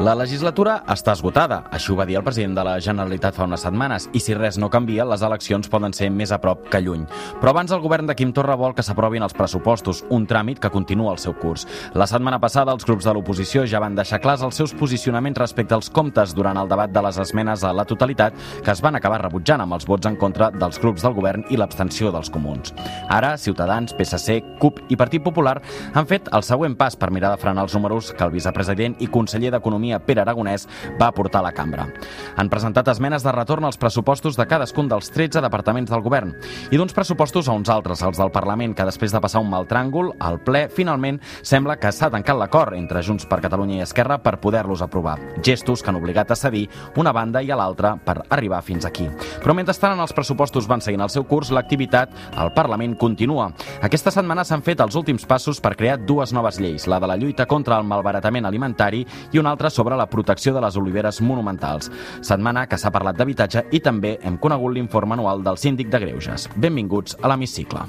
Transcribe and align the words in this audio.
La 0.00 0.14
legislatura 0.16 0.78
està 0.88 1.12
esgotada, 1.12 1.58
així 1.76 1.90
ho 1.92 1.96
va 1.98 2.06
dir 2.08 2.14
el 2.16 2.22
president 2.24 2.54
de 2.56 2.62
la 2.64 2.78
Generalitat 2.80 3.34
fa 3.36 3.44
unes 3.44 3.60
setmanes, 3.60 4.06
i 4.16 4.20
si 4.24 4.32
res 4.32 4.56
no 4.56 4.70
canvia, 4.72 5.04
les 5.04 5.20
eleccions 5.20 5.68
poden 5.68 5.92
ser 5.92 6.06
més 6.08 6.30
a 6.32 6.38
prop 6.40 6.62
que 6.72 6.78
lluny. 6.80 7.02
Però 7.42 7.52
abans 7.52 7.74
el 7.76 7.82
govern 7.84 8.08
de 8.08 8.14
Quim 8.16 8.30
Torra 8.32 8.56
vol 8.56 8.72
que 8.72 8.80
s'aprovin 8.80 9.26
els 9.26 9.36
pressupostos, 9.36 10.00
un 10.08 10.24
tràmit 10.24 10.56
que 10.56 10.70
continua 10.72 11.12
el 11.12 11.20
seu 11.20 11.34
curs. 11.36 11.66
La 11.92 12.06
setmana 12.08 12.38
passada, 12.40 12.72
els 12.72 12.88
grups 12.88 13.04
de 13.04 13.12
l'oposició 13.12 13.66
ja 13.68 13.82
van 13.84 13.98
deixar 13.98 14.22
clars 14.24 14.40
els 14.46 14.56
seus 14.56 14.72
posicionaments 14.72 15.36
respecte 15.42 15.76
als 15.76 15.92
comptes 15.92 16.32
durant 16.32 16.56
el 16.56 16.72
debat 16.72 16.88
de 16.88 17.04
les 17.04 17.20
esmenes 17.20 17.60
a 17.68 17.74
la 17.76 17.84
totalitat, 17.84 18.40
que 18.64 18.72
es 18.72 18.80
van 18.80 18.96
acabar 18.96 19.20
rebutjant 19.26 19.60
amb 19.60 19.76
els 19.76 19.84
vots 19.84 20.08
en 20.08 20.16
contra 20.16 20.48
dels 20.48 20.80
grups 20.80 21.04
del 21.04 21.18
govern 21.20 21.44
i 21.50 21.60
l'abstenció 21.60 22.08
dels 22.16 22.32
comuns. 22.32 22.72
Ara, 23.10 23.34
Ciutadans, 23.36 23.92
PSC, 24.00 24.40
CUP 24.64 24.80
i 24.88 24.96
Partit 24.96 25.28
Popular 25.28 25.58
han 25.92 26.08
fet 26.08 26.32
el 26.32 26.48
següent 26.48 26.80
pas 26.80 26.96
per 26.96 27.12
mirar 27.12 27.36
de 27.36 27.44
frenar 27.44 27.68
els 27.68 27.76
números 27.76 28.14
que 28.16 28.24
el 28.24 28.32
vicepresident 28.32 28.96
i 29.04 29.12
conseller 29.12 29.52
d'Economia 29.52 29.89
l'Economia, 29.90 30.06
Pere 30.06 30.22
Aragonès, 30.22 30.66
va 30.98 31.10
portar 31.12 31.40
a 31.40 31.48
la 31.48 31.52
cambra. 31.52 31.88
Han 32.36 32.48
presentat 32.50 32.88
esmenes 32.88 33.22
de 33.22 33.32
retorn 33.32 33.64
als 33.64 33.78
pressupostos 33.78 34.36
de 34.36 34.46
cadascun 34.46 34.88
dels 34.88 35.10
13 35.10 35.40
departaments 35.42 35.90
del 35.90 36.02
govern 36.02 36.34
i 36.70 36.76
d'uns 36.76 36.94
pressupostos 36.94 37.48
a 37.48 37.54
uns 37.54 37.68
altres, 37.68 38.02
els 38.02 38.18
del 38.18 38.30
Parlament, 38.30 38.74
que 38.74 38.84
després 38.84 39.12
de 39.12 39.20
passar 39.20 39.40
un 39.40 39.50
mal 39.50 39.66
tràngol, 39.66 40.12
al 40.20 40.40
ple, 40.40 40.68
finalment, 40.68 41.20
sembla 41.42 41.76
que 41.76 41.92
s'ha 41.92 42.10
tancat 42.10 42.36
l'acord 42.36 42.74
entre 42.76 43.02
Junts 43.02 43.26
per 43.26 43.40
Catalunya 43.40 43.80
i 43.80 43.84
Esquerra 43.84 44.20
per 44.22 44.38
poder-los 44.40 44.82
aprovar. 44.82 45.18
Gestos 45.42 45.82
que 45.82 45.90
han 45.90 45.98
obligat 45.98 46.30
a 46.30 46.36
cedir 46.36 46.68
una 46.96 47.12
banda 47.12 47.42
i 47.42 47.50
a 47.50 47.56
l'altra 47.58 47.96
per 47.96 48.20
arribar 48.28 48.62
fins 48.62 48.86
aquí. 48.86 49.08
Però 49.42 49.54
mentrestant 49.54 50.00
els 50.00 50.14
pressupostos 50.14 50.68
van 50.68 50.80
seguint 50.80 51.02
el 51.02 51.10
seu 51.10 51.24
curs, 51.24 51.50
l'activitat 51.50 52.14
al 52.36 52.52
Parlament 52.54 52.96
continua. 52.96 53.50
Aquesta 53.82 54.12
setmana 54.14 54.44
s'han 54.44 54.62
fet 54.62 54.80
els 54.80 54.96
últims 54.96 55.26
passos 55.26 55.60
per 55.60 55.76
crear 55.76 55.98
dues 55.98 56.32
noves 56.32 56.60
lleis, 56.60 56.86
la 56.86 57.00
de 57.00 57.08
la 57.08 57.16
lluita 57.16 57.46
contra 57.46 57.78
el 57.78 57.88
malbaratament 57.88 58.46
alimentari 58.46 59.04
i 59.32 59.38
una 59.40 59.50
altra 59.50 59.70
sobre 59.70 59.79
la 59.88 60.08
protecció 60.10 60.52
de 60.52 60.60
les 60.60 60.76
oliveres 60.76 61.20
monumentals. 61.20 61.90
Setmana 62.20 62.66
que 62.68 62.78
s'ha 62.78 62.92
parlat 62.92 63.16
d'habitatge 63.16 63.64
i 63.72 63.80
també 63.80 64.18
hem 64.22 64.36
conegut 64.36 64.74
l'informe 64.74 65.16
anual 65.16 65.42
del 65.42 65.56
síndic 65.56 65.88
de 65.88 65.98
Greuges. 66.04 66.48
Benvinguts 66.56 67.16
a 67.22 67.28
l'Hemicicle. 67.32 67.86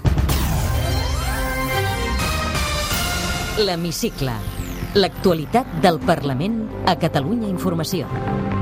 L'Hemicicle. 3.59 4.33
L'actualitat 4.95 5.67
del 5.83 5.99
Parlament 5.99 6.63
a 6.87 6.95
Catalunya 6.95 7.47
Informació. 7.51 8.60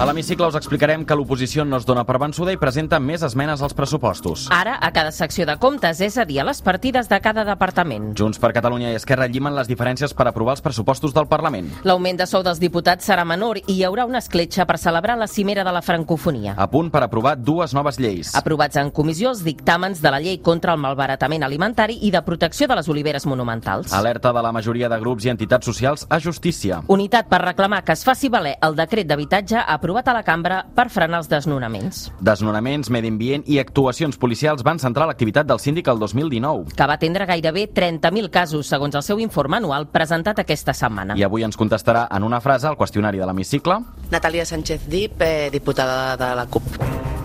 A 0.00 0.06
l'hemicicle 0.06 0.46
us 0.48 0.54
explicarem 0.56 1.02
que 1.04 1.12
l'oposició 1.12 1.60
no 1.68 1.76
es 1.76 1.84
dona 1.84 2.06
per 2.08 2.14
vençuda 2.16 2.54
i 2.54 2.56
presenta 2.56 2.96
més 3.04 3.20
esmenes 3.20 3.60
als 3.60 3.74
pressupostos. 3.76 4.46
Ara, 4.48 4.78
a 4.80 4.88
cada 4.96 5.10
secció 5.12 5.44
de 5.44 5.58
comptes, 5.60 5.98
és 6.00 6.14
a 6.16 6.24
dir, 6.24 6.38
a 6.40 6.46
les 6.48 6.62
partides 6.64 7.10
de 7.10 7.18
cada 7.20 7.42
departament. 7.44 8.06
Junts 8.16 8.40
per 8.40 8.48
Catalunya 8.56 8.94
i 8.94 8.96
Esquerra 8.96 9.26
llimen 9.28 9.52
les 9.52 9.68
diferències 9.68 10.14
per 10.16 10.24
aprovar 10.30 10.54
els 10.56 10.64
pressupostos 10.64 11.12
del 11.12 11.28
Parlament. 11.28 11.68
L'augment 11.84 12.16
de 12.16 12.24
sou 12.24 12.40
dels 12.40 12.62
diputats 12.62 13.10
serà 13.10 13.26
menor 13.28 13.60
i 13.60 13.74
hi 13.74 13.84
haurà 13.84 14.06
una 14.08 14.22
escletxa 14.24 14.64
per 14.64 14.78
celebrar 14.80 15.18
la 15.20 15.26
cimera 15.28 15.66
de 15.68 15.76
la 15.76 15.82
francofonia. 15.84 16.54
A 16.56 16.70
punt 16.72 16.88
per 16.88 17.04
aprovar 17.04 17.36
dues 17.36 17.76
noves 17.76 18.00
lleis. 18.00 18.32
Aprovats 18.40 18.80
en 18.80 18.88
comissió 18.96 19.34
els 19.34 19.44
dictàmens 19.44 20.00
de 20.00 20.14
la 20.16 20.22
llei 20.24 20.40
contra 20.40 20.72
el 20.72 20.80
malbaratament 20.80 21.44
alimentari 21.44 21.98
i 22.08 22.10
de 22.16 22.24
protecció 22.24 22.70
de 22.72 22.80
les 22.80 22.88
oliveres 22.88 23.28
monumentals. 23.28 23.92
Alerta 23.92 24.32
de 24.32 24.46
la 24.48 24.56
majoria 24.56 24.88
de 24.88 25.00
grups 25.04 25.28
i 25.28 25.34
entitats 25.36 25.68
socials 25.68 26.08
a 26.08 26.22
justícia. 26.24 26.80
Unitat 26.88 27.28
per 27.28 27.44
reclamar 27.44 27.84
que 27.84 27.92
es 27.92 28.08
faci 28.08 28.32
valer 28.32 28.56
el 28.64 28.80
decret 28.80 29.04
d'habitatge 29.04 29.60
aprovat 29.60 29.89
a 29.98 30.14
la 30.14 30.22
cambra 30.22 30.64
per 30.74 30.88
frenar 30.90 31.20
els 31.20 31.28
desnonaments. 31.28 32.10
Desnonaments, 32.20 32.90
medi 32.90 33.10
ambient 33.10 33.44
i 33.46 33.58
actuacions 33.58 34.16
policials 34.16 34.62
van 34.66 34.78
centrar 34.78 35.06
l'activitat 35.10 35.46
del 35.46 35.60
síndic 35.60 35.88
el 35.88 35.98
2019. 35.98 36.76
Que 36.76 36.86
va 36.86 36.96
atendre 36.98 37.26
gairebé 37.26 37.66
30.000 37.74 38.30
casos, 38.30 38.66
segons 38.70 38.94
el 38.94 39.02
seu 39.02 39.20
informe 39.20 39.58
anual 39.60 39.88
presentat 39.90 40.38
aquesta 40.38 40.74
setmana. 40.74 41.18
I 41.18 41.26
avui 41.26 41.44
ens 41.44 41.58
contestarà 41.58 42.06
en 42.10 42.24
una 42.24 42.40
frase 42.40 42.68
al 42.70 42.78
qüestionari 42.78 43.18
de 43.18 43.26
l'hemicicle. 43.26 43.80
Natàlia 44.10 44.46
Sánchez 44.46 44.86
Dip, 44.88 45.20
eh, 45.22 45.50
diputada 45.50 46.16
de 46.16 46.34
la 46.34 46.46
CUP. 46.46 47.19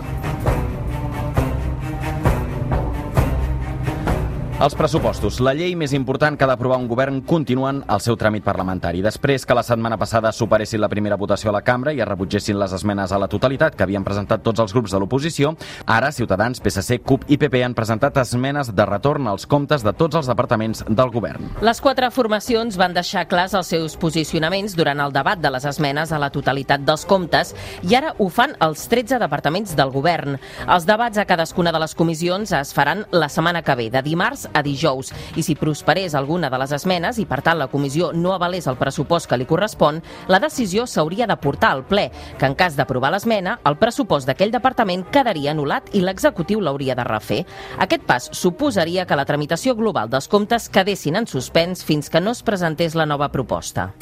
Els 4.56 4.72
pressupostos, 4.72 5.36
la 5.44 5.52
llei 5.52 5.74
més 5.76 5.92
important 5.92 6.32
que 6.32 6.46
ha 6.46 6.48
d'aprovar 6.48 6.78
un 6.80 6.86
govern, 6.88 7.18
continuen 7.28 7.82
el 7.92 8.00
seu 8.00 8.14
tràmit 8.16 8.40
parlamentari. 8.40 9.02
Després 9.04 9.44
que 9.44 9.52
la 9.52 9.62
setmana 9.62 9.98
passada 10.00 10.30
superessin 10.32 10.80
la 10.80 10.88
primera 10.88 11.18
votació 11.20 11.50
a 11.50 11.52
la 11.52 11.60
cambra 11.60 11.92
i 11.92 12.00
es 12.00 12.08
rebutgessin 12.08 12.56
les 12.56 12.72
esmenes 12.72 13.12
a 13.12 13.18
la 13.20 13.28
totalitat 13.28 13.76
que 13.76 13.84
havien 13.84 14.04
presentat 14.04 14.40
tots 14.40 14.62
els 14.64 14.72
grups 14.72 14.94
de 14.94 15.00
l'oposició, 15.02 15.50
ara 15.84 16.08
Ciutadans, 16.08 16.62
PSC, 16.64 17.02
CUP 17.04 17.26
i 17.28 17.36
PP 17.36 17.60
han 17.66 17.74
presentat 17.76 18.16
esmenes 18.22 18.70
de 18.72 18.86
retorn 18.88 19.28
als 19.28 19.44
comptes 19.44 19.84
de 19.84 19.92
tots 19.92 20.16
els 20.22 20.32
departaments 20.32 20.86
del 20.88 21.12
govern. 21.12 21.52
Les 21.60 21.84
quatre 21.84 22.08
formacions 22.08 22.80
van 22.80 22.96
deixar 22.96 23.26
clars 23.28 23.52
els 23.60 23.74
seus 23.74 23.98
posicionaments 24.00 24.72
durant 24.72 25.04
el 25.04 25.12
debat 25.12 25.36
de 25.36 25.52
les 25.52 25.68
esmenes 25.68 26.16
a 26.16 26.22
la 26.22 26.32
totalitat 26.32 26.80
dels 26.80 27.04
comptes 27.04 27.52
i 27.84 27.92
ara 28.00 28.14
ho 28.16 28.30
fan 28.32 28.56
els 28.64 28.88
13 28.88 29.20
departaments 29.20 29.76
del 29.76 29.92
govern. 29.92 30.40
Els 30.64 30.88
debats 30.88 31.20
a 31.20 31.28
cadascuna 31.28 31.76
de 31.76 31.84
les 31.84 31.94
comissions 31.94 32.56
es 32.56 32.72
faran 32.72 33.04
la 33.12 33.28
setmana 33.28 33.60
que 33.60 33.76
ve, 33.76 33.90
de 33.92 34.00
dimarts 34.00 34.45
a 34.52 34.62
dijous. 34.62 35.12
I 35.36 35.42
si 35.42 35.54
prosperés 35.54 36.14
alguna 36.14 36.50
de 36.50 36.58
les 36.58 36.72
esmenes 36.72 37.18
i, 37.18 37.26
per 37.26 37.42
tant, 37.42 37.58
la 37.58 37.70
comissió 37.72 38.12
no 38.12 38.34
avalés 38.34 38.66
el 38.66 38.78
pressupost 38.80 39.28
que 39.30 39.38
li 39.38 39.46
correspon, 39.48 40.02
la 40.28 40.40
decisió 40.42 40.86
s'hauria 40.86 41.26
de 41.26 41.36
portar 41.36 41.72
al 41.72 41.84
ple, 41.86 42.10
que 42.38 42.46
en 42.46 42.54
cas 42.58 42.76
d'aprovar 42.76 43.12
l'esmena, 43.14 43.58
el 43.64 43.78
pressupost 43.80 44.28
d'aquell 44.28 44.54
departament 44.54 45.06
quedaria 45.12 45.54
anul·lat 45.54 45.92
i 45.94 46.02
l'executiu 46.04 46.60
l'hauria 46.60 46.96
de 46.98 47.06
refer. 47.06 47.42
Aquest 47.78 48.06
pas 48.06 48.30
suposaria 48.32 49.06
que 49.06 49.16
la 49.18 49.26
tramitació 49.28 49.76
global 49.76 50.10
dels 50.10 50.28
comptes 50.28 50.68
quedessin 50.68 51.16
en 51.16 51.26
suspens 51.26 51.84
fins 51.84 52.10
que 52.10 52.20
no 52.20 52.36
es 52.36 52.42
presentés 52.42 52.94
la 52.94 53.06
nova 53.06 53.30
proposta. 53.32 53.92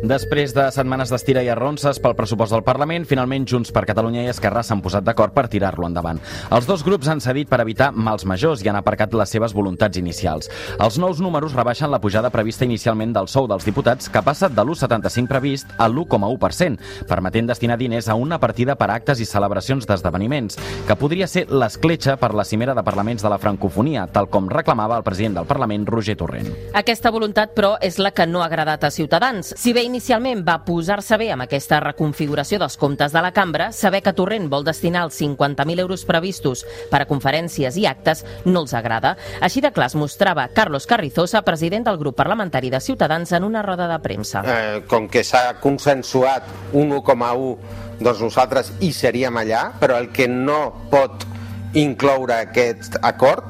Després 0.00 0.54
de 0.56 0.62
setmanes 0.72 1.10
d'estira 1.12 1.42
i 1.44 1.50
arronses 1.52 1.98
pel 2.00 2.14
pressupost 2.16 2.54
del 2.54 2.62
Parlament, 2.64 3.04
finalment 3.04 3.44
Junts 3.44 3.68
per 3.68 3.82
Catalunya 3.84 4.22
i 4.24 4.30
Esquerra 4.32 4.62
s'han 4.64 4.80
posat 4.80 5.04
d'acord 5.04 5.34
per 5.36 5.44
tirar-lo 5.52 5.84
endavant. 5.84 6.16
Els 6.56 6.64
dos 6.64 6.80
grups 6.86 7.10
han 7.12 7.20
cedit 7.20 7.50
per 7.50 7.58
evitar 7.60 7.90
mals 7.92 8.24
majors 8.24 8.62
i 8.64 8.70
han 8.72 8.78
aparcat 8.80 9.12
les 9.12 9.28
seves 9.28 9.52
voluntats 9.52 10.00
inicials. 10.00 10.48
Els 10.80 10.96
nous 10.96 11.20
números 11.20 11.52
rebaixen 11.52 11.92
la 11.92 12.00
pujada 12.00 12.30
prevista 12.32 12.64
inicialment 12.64 13.12
del 13.12 13.28
sou 13.28 13.44
dels 13.50 13.66
diputats, 13.68 14.08
que 14.08 14.22
passa 14.24 14.48
de 14.48 14.64
l'1,75 14.64 15.28
previst 15.28 15.76
a 15.76 15.90
l'1,1%, 15.90 16.80
permetent 17.10 17.52
destinar 17.52 17.76
diners 17.76 18.08
a 18.08 18.16
una 18.16 18.40
partida 18.40 18.78
per 18.80 18.88
actes 18.94 19.20
i 19.20 19.28
celebracions 19.28 19.84
d'esdeveniments, 19.84 20.56
que 20.88 20.96
podria 20.96 21.28
ser 21.28 21.44
l'escletxa 21.52 22.16
per 22.16 22.32
la 22.32 22.48
cimera 22.48 22.72
de 22.72 22.86
parlaments 22.86 23.20
de 23.20 23.34
la 23.34 23.38
francofonia, 23.42 24.08
tal 24.08 24.32
com 24.32 24.48
reclamava 24.48 24.96
el 24.96 25.04
president 25.04 25.42
del 25.42 25.50
Parlament, 25.52 25.84
Roger 25.92 26.16
Torrent. 26.16 26.48
Aquesta 26.72 27.12
voluntat, 27.12 27.52
però, 27.52 27.74
és 27.84 28.00
la 28.00 28.16
que 28.16 28.24
no 28.24 28.40
ha 28.40 28.48
agradat 28.48 28.88
a 28.88 28.94
Ciutadans. 28.96 29.52
Si 29.60 29.76
bé 29.76 29.90
inicialment 30.00 30.40
va 30.46 30.54
posar-se 30.64 31.18
bé 31.20 31.26
amb 31.28 31.44
aquesta 31.44 31.76
reconfiguració 31.84 32.56
dels 32.62 32.78
comptes 32.80 33.12
de 33.12 33.20
la 33.20 33.34
cambra, 33.36 33.66
saber 33.76 33.98
que 34.00 34.14
Torrent 34.16 34.46
vol 34.48 34.64
destinar 34.64 35.02
els 35.04 35.18
50.000 35.20 35.82
euros 35.82 36.06
previstos 36.08 36.62
per 36.88 37.02
a 37.02 37.08
conferències 37.10 37.76
i 37.76 37.84
actes 37.84 38.24
no 38.46 38.62
els 38.64 38.72
agrada. 38.72 39.12
Així 39.44 39.60
de 39.60 39.74
clar 39.76 39.90
es 39.90 39.98
mostrava 40.00 40.48
Carlos 40.56 40.88
Carrizosa, 40.88 41.44
president 41.44 41.84
del 41.84 42.00
grup 42.00 42.16
parlamentari 42.16 42.72
de 42.72 42.80
Ciutadans, 42.80 43.34
en 43.36 43.44
una 43.44 43.60
roda 43.60 43.90
de 43.92 44.00
premsa. 44.00 44.40
Eh, 44.40 44.80
com 44.88 45.04
que 45.04 45.20
s'ha 45.20 45.58
consensuat 45.60 46.48
un 46.72 46.96
1,1, 46.96 47.52
doncs 48.00 48.24
nosaltres 48.24 48.72
hi 48.80 48.94
seríem 48.96 49.36
allà, 49.36 49.66
però 49.82 50.00
el 50.00 50.08
que 50.16 50.30
no 50.32 50.88
pot 50.88 51.28
incloure 51.76 52.40
aquest 52.40 52.96
acord 53.04 53.44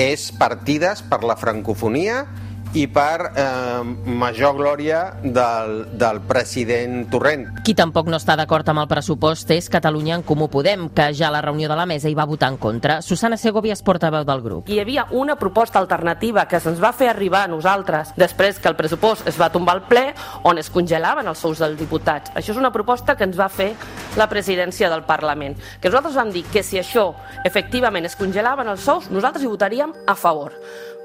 és 0.00 0.30
partides 0.40 1.04
per 1.04 1.20
la 1.20 1.36
francofonia 1.36 2.24
i 2.74 2.86
per 2.88 3.32
eh, 3.36 3.82
major 4.06 4.56
glòria 4.56 5.02
del, 5.22 5.74
del 5.98 6.20
president 6.28 7.04
Torrent. 7.12 7.46
Qui 7.66 7.74
tampoc 7.76 8.08
no 8.08 8.16
està 8.16 8.36
d'acord 8.38 8.68
amb 8.72 8.82
el 8.82 8.88
pressupost 8.88 9.50
és 9.52 9.68
Catalunya 9.72 10.16
en 10.18 10.24
Comú 10.26 10.48
Podem, 10.52 10.88
que 10.94 11.10
ja 11.16 11.28
a 11.28 11.34
la 11.34 11.42
reunió 11.44 11.68
de 11.68 11.76
la 11.76 11.86
mesa 11.86 12.08
hi 12.08 12.16
va 12.16 12.26
votar 12.28 12.48
en 12.52 12.56
contra. 12.56 13.00
Susana 13.04 13.36
Segovia 13.36 13.76
és 13.76 13.84
portaveu 13.84 14.24
del 14.28 14.44
grup. 14.44 14.70
Hi 14.72 14.80
havia 14.80 15.06
una 15.10 15.36
proposta 15.36 15.80
alternativa 15.82 16.46
que 16.48 16.60
se'ns 16.60 16.80
va 16.82 16.94
fer 16.96 17.10
arribar 17.12 17.44
a 17.44 17.52
nosaltres 17.52 18.14
després 18.16 18.58
que 18.58 18.70
el 18.72 18.78
pressupost 18.78 19.28
es 19.28 19.40
va 19.40 19.52
tombar 19.52 19.76
al 19.76 19.84
ple 19.88 20.06
on 20.48 20.58
es 20.58 20.70
congelaven 20.72 21.28
els 21.28 21.44
sous 21.44 21.60
dels 21.60 21.78
diputats. 21.78 22.32
Això 22.34 22.56
és 22.56 22.60
una 22.60 22.72
proposta 22.72 23.16
que 23.16 23.28
ens 23.28 23.38
va 23.38 23.50
fer 23.52 23.72
la 24.16 24.28
presidència 24.28 24.88
del 24.92 25.04
Parlament. 25.04 25.58
Que 25.80 25.92
nosaltres 25.92 26.16
vam 26.16 26.32
dir 26.32 26.46
que 26.48 26.64
si 26.64 26.80
això 26.80 27.10
efectivament 27.44 28.08
es 28.08 28.16
congelaven 28.16 28.72
els 28.72 28.84
sous, 28.84 29.10
nosaltres 29.12 29.44
hi 29.44 29.52
votaríem 29.52 29.92
a 30.06 30.16
favor 30.16 30.56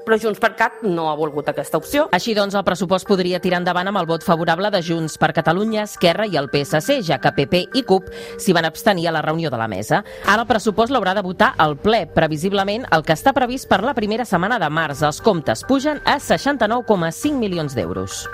però 0.08 0.16
Junts 0.16 0.40
per 0.40 0.54
Cat 0.56 0.80
no 0.88 1.10
ha 1.10 1.16
volgut 1.18 1.50
aquesta 1.52 1.76
opció. 1.76 2.06
Així 2.16 2.32
doncs, 2.36 2.56
el 2.56 2.64
pressupost 2.64 3.04
podria 3.08 3.42
tirar 3.44 3.60
endavant 3.60 3.90
amb 3.90 4.00
el 4.00 4.08
vot 4.08 4.24
favorable 4.24 4.70
de 4.72 4.80
Junts 4.84 5.18
per 5.20 5.34
Catalunya, 5.36 5.84
Esquerra 5.84 6.24
i 6.24 6.38
el 6.40 6.48
PSC, 6.48 7.02
ja 7.04 7.20
que 7.20 7.34
PP 7.36 7.62
i 7.76 7.84
CUP 7.84 8.08
s'hi 8.40 8.56
van 8.56 8.68
abstenir 8.68 9.08
a 9.10 9.12
la 9.12 9.22
reunió 9.24 9.52
de 9.52 9.60
la 9.60 9.68
mesa. 9.68 10.00
Ara 10.24 10.46
el 10.46 10.48
pressupost 10.48 10.94
l'haurà 10.94 11.12
de 11.18 11.26
votar 11.26 11.52
el 11.60 11.76
ple, 11.76 12.06
previsiblement 12.14 12.88
el 12.96 13.04
que 13.04 13.16
està 13.18 13.36
previst 13.36 13.68
per 13.68 13.82
la 13.84 13.96
primera 13.98 14.24
setmana 14.24 14.56
de 14.62 14.72
març. 14.72 15.04
Els 15.04 15.20
comptes 15.20 15.66
pugen 15.68 16.00
a 16.08 16.16
69,5 16.16 17.36
milions 17.36 17.76
d'euros. 17.76 18.24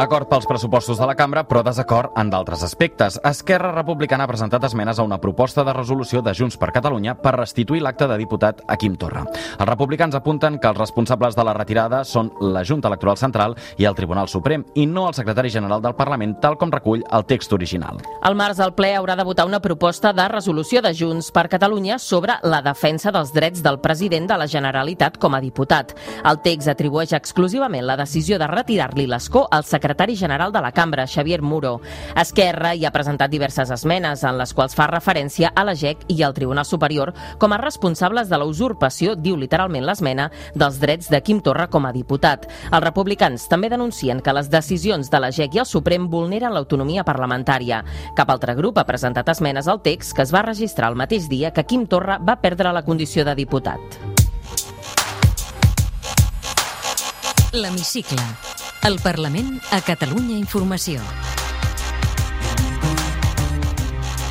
Acord 0.00 0.30
pels 0.30 0.46
pressupostos 0.46 0.96
de 0.96 1.04
la 1.04 1.12
cambra, 1.12 1.42
però 1.44 1.60
desacord 1.60 2.14
en 2.16 2.30
d'altres 2.32 2.62
aspectes. 2.64 3.18
Esquerra 3.20 3.68
Republicana 3.74 4.24
ha 4.24 4.28
presentat 4.30 4.64
esmenes 4.64 4.96
a 4.98 5.04
una 5.04 5.18
proposta 5.20 5.60
de 5.60 5.74
resolució 5.76 6.22
de 6.24 6.32
Junts 6.32 6.56
per 6.56 6.70
Catalunya 6.72 7.18
per 7.20 7.34
restituir 7.34 7.82
l'acte 7.84 8.08
de 8.08 8.16
diputat 8.16 8.62
a 8.66 8.78
Quim 8.80 8.94
Torra. 8.96 9.26
Els 9.28 9.68
republicans 9.68 10.16
apunten 10.16 10.56
que 10.58 10.70
els 10.70 10.78
responsables 10.78 11.36
de 11.36 11.44
la 11.44 11.52
retirada 11.52 11.98
són 12.08 12.30
la 12.40 12.62
Junta 12.64 12.88
Electoral 12.88 13.18
Central 13.20 13.56
i 13.76 13.84
el 13.84 13.98
Tribunal 13.98 14.30
Suprem, 14.32 14.64
i 14.72 14.86
no 14.86 15.04
el 15.10 15.18
secretari 15.18 15.50
general 15.52 15.84
del 15.84 15.98
Parlament, 15.98 16.38
tal 16.40 16.56
com 16.56 16.72
recull 16.72 17.04
el 17.04 17.28
text 17.28 17.52
original. 17.52 18.00
Al 18.22 18.38
març 18.40 18.64
el 18.64 18.72
ple 18.72 18.94
haurà 18.96 19.18
de 19.20 19.28
votar 19.28 19.44
una 19.44 19.60
proposta 19.60 20.14
de 20.14 20.28
resolució 20.32 20.80
de 20.80 20.94
Junts 20.96 21.28
per 21.28 21.50
Catalunya 21.52 21.98
sobre 21.98 22.38
la 22.40 22.62
defensa 22.64 23.12
dels 23.12 23.34
drets 23.36 23.60
del 23.60 23.82
president 23.84 24.32
de 24.32 24.40
la 24.40 24.48
Generalitat 24.48 25.20
com 25.20 25.36
a 25.36 25.44
diputat. 25.44 25.92
El 26.24 26.40
text 26.40 26.72
atribueix 26.72 27.12
exclusivament 27.12 27.84
la 27.84 28.00
decisió 28.00 28.40
de 28.40 28.48
retirar-li 28.48 29.04
l'escó 29.04 29.44
al 29.50 29.68
secretari 29.68 29.89
secretari 29.90 30.14
general 30.14 30.52
de 30.52 30.60
la 30.60 30.70
cambra, 30.70 31.04
Xavier 31.04 31.42
Muro. 31.42 31.80
Esquerra 32.14 32.76
hi 32.76 32.84
ha 32.86 32.92
presentat 32.94 33.30
diverses 33.30 33.72
esmenes 33.74 34.22
en 34.22 34.36
les 34.38 34.52
quals 34.54 34.76
fa 34.78 34.86
referència 34.86 35.50
a 35.50 35.64
la 35.66 35.74
GEC 35.74 36.04
i 36.14 36.22
al 36.22 36.34
Tribunal 36.34 36.64
Superior 36.64 37.10
com 37.42 37.50
a 37.50 37.58
responsables 37.58 38.28
de 38.30 38.38
la 38.38 38.46
usurpació, 38.46 39.16
diu 39.18 39.34
literalment 39.34 39.82
l'esmena, 39.82 40.28
dels 40.54 40.78
drets 40.78 41.10
de 41.10 41.18
Quim 41.26 41.40
Torra 41.42 41.66
com 41.66 41.88
a 41.88 41.92
diputat. 41.92 42.46
Els 42.70 42.84
republicans 42.84 43.48
també 43.50 43.68
denuncien 43.68 44.22
que 44.22 44.36
les 44.36 44.50
decisions 44.52 45.10
de 45.10 45.18
la 45.18 45.32
GEC 45.34 45.58
i 45.58 45.64
el 45.64 45.66
Suprem 45.66 46.06
vulneren 46.06 46.54
l'autonomia 46.54 47.02
parlamentària. 47.02 47.82
Cap 48.14 48.30
altre 48.30 48.54
grup 48.54 48.78
ha 48.78 48.86
presentat 48.86 49.34
esmenes 49.34 49.66
al 49.66 49.82
text 49.82 50.14
que 50.14 50.22
es 50.22 50.30
va 50.30 50.46
registrar 50.46 50.92
el 50.94 51.00
mateix 51.02 51.26
dia 51.26 51.50
que 51.50 51.66
Quim 51.66 51.88
Torra 51.90 52.20
va 52.22 52.38
perdre 52.38 52.70
la 52.70 52.86
condició 52.86 53.26
de 53.26 53.34
diputat. 53.34 53.98
L'Hemicicle. 57.50 58.59
El 58.82 58.98
Parlament 58.98 59.60
a 59.76 59.82
Catalunya 59.84 60.38
Informació. 60.38 61.04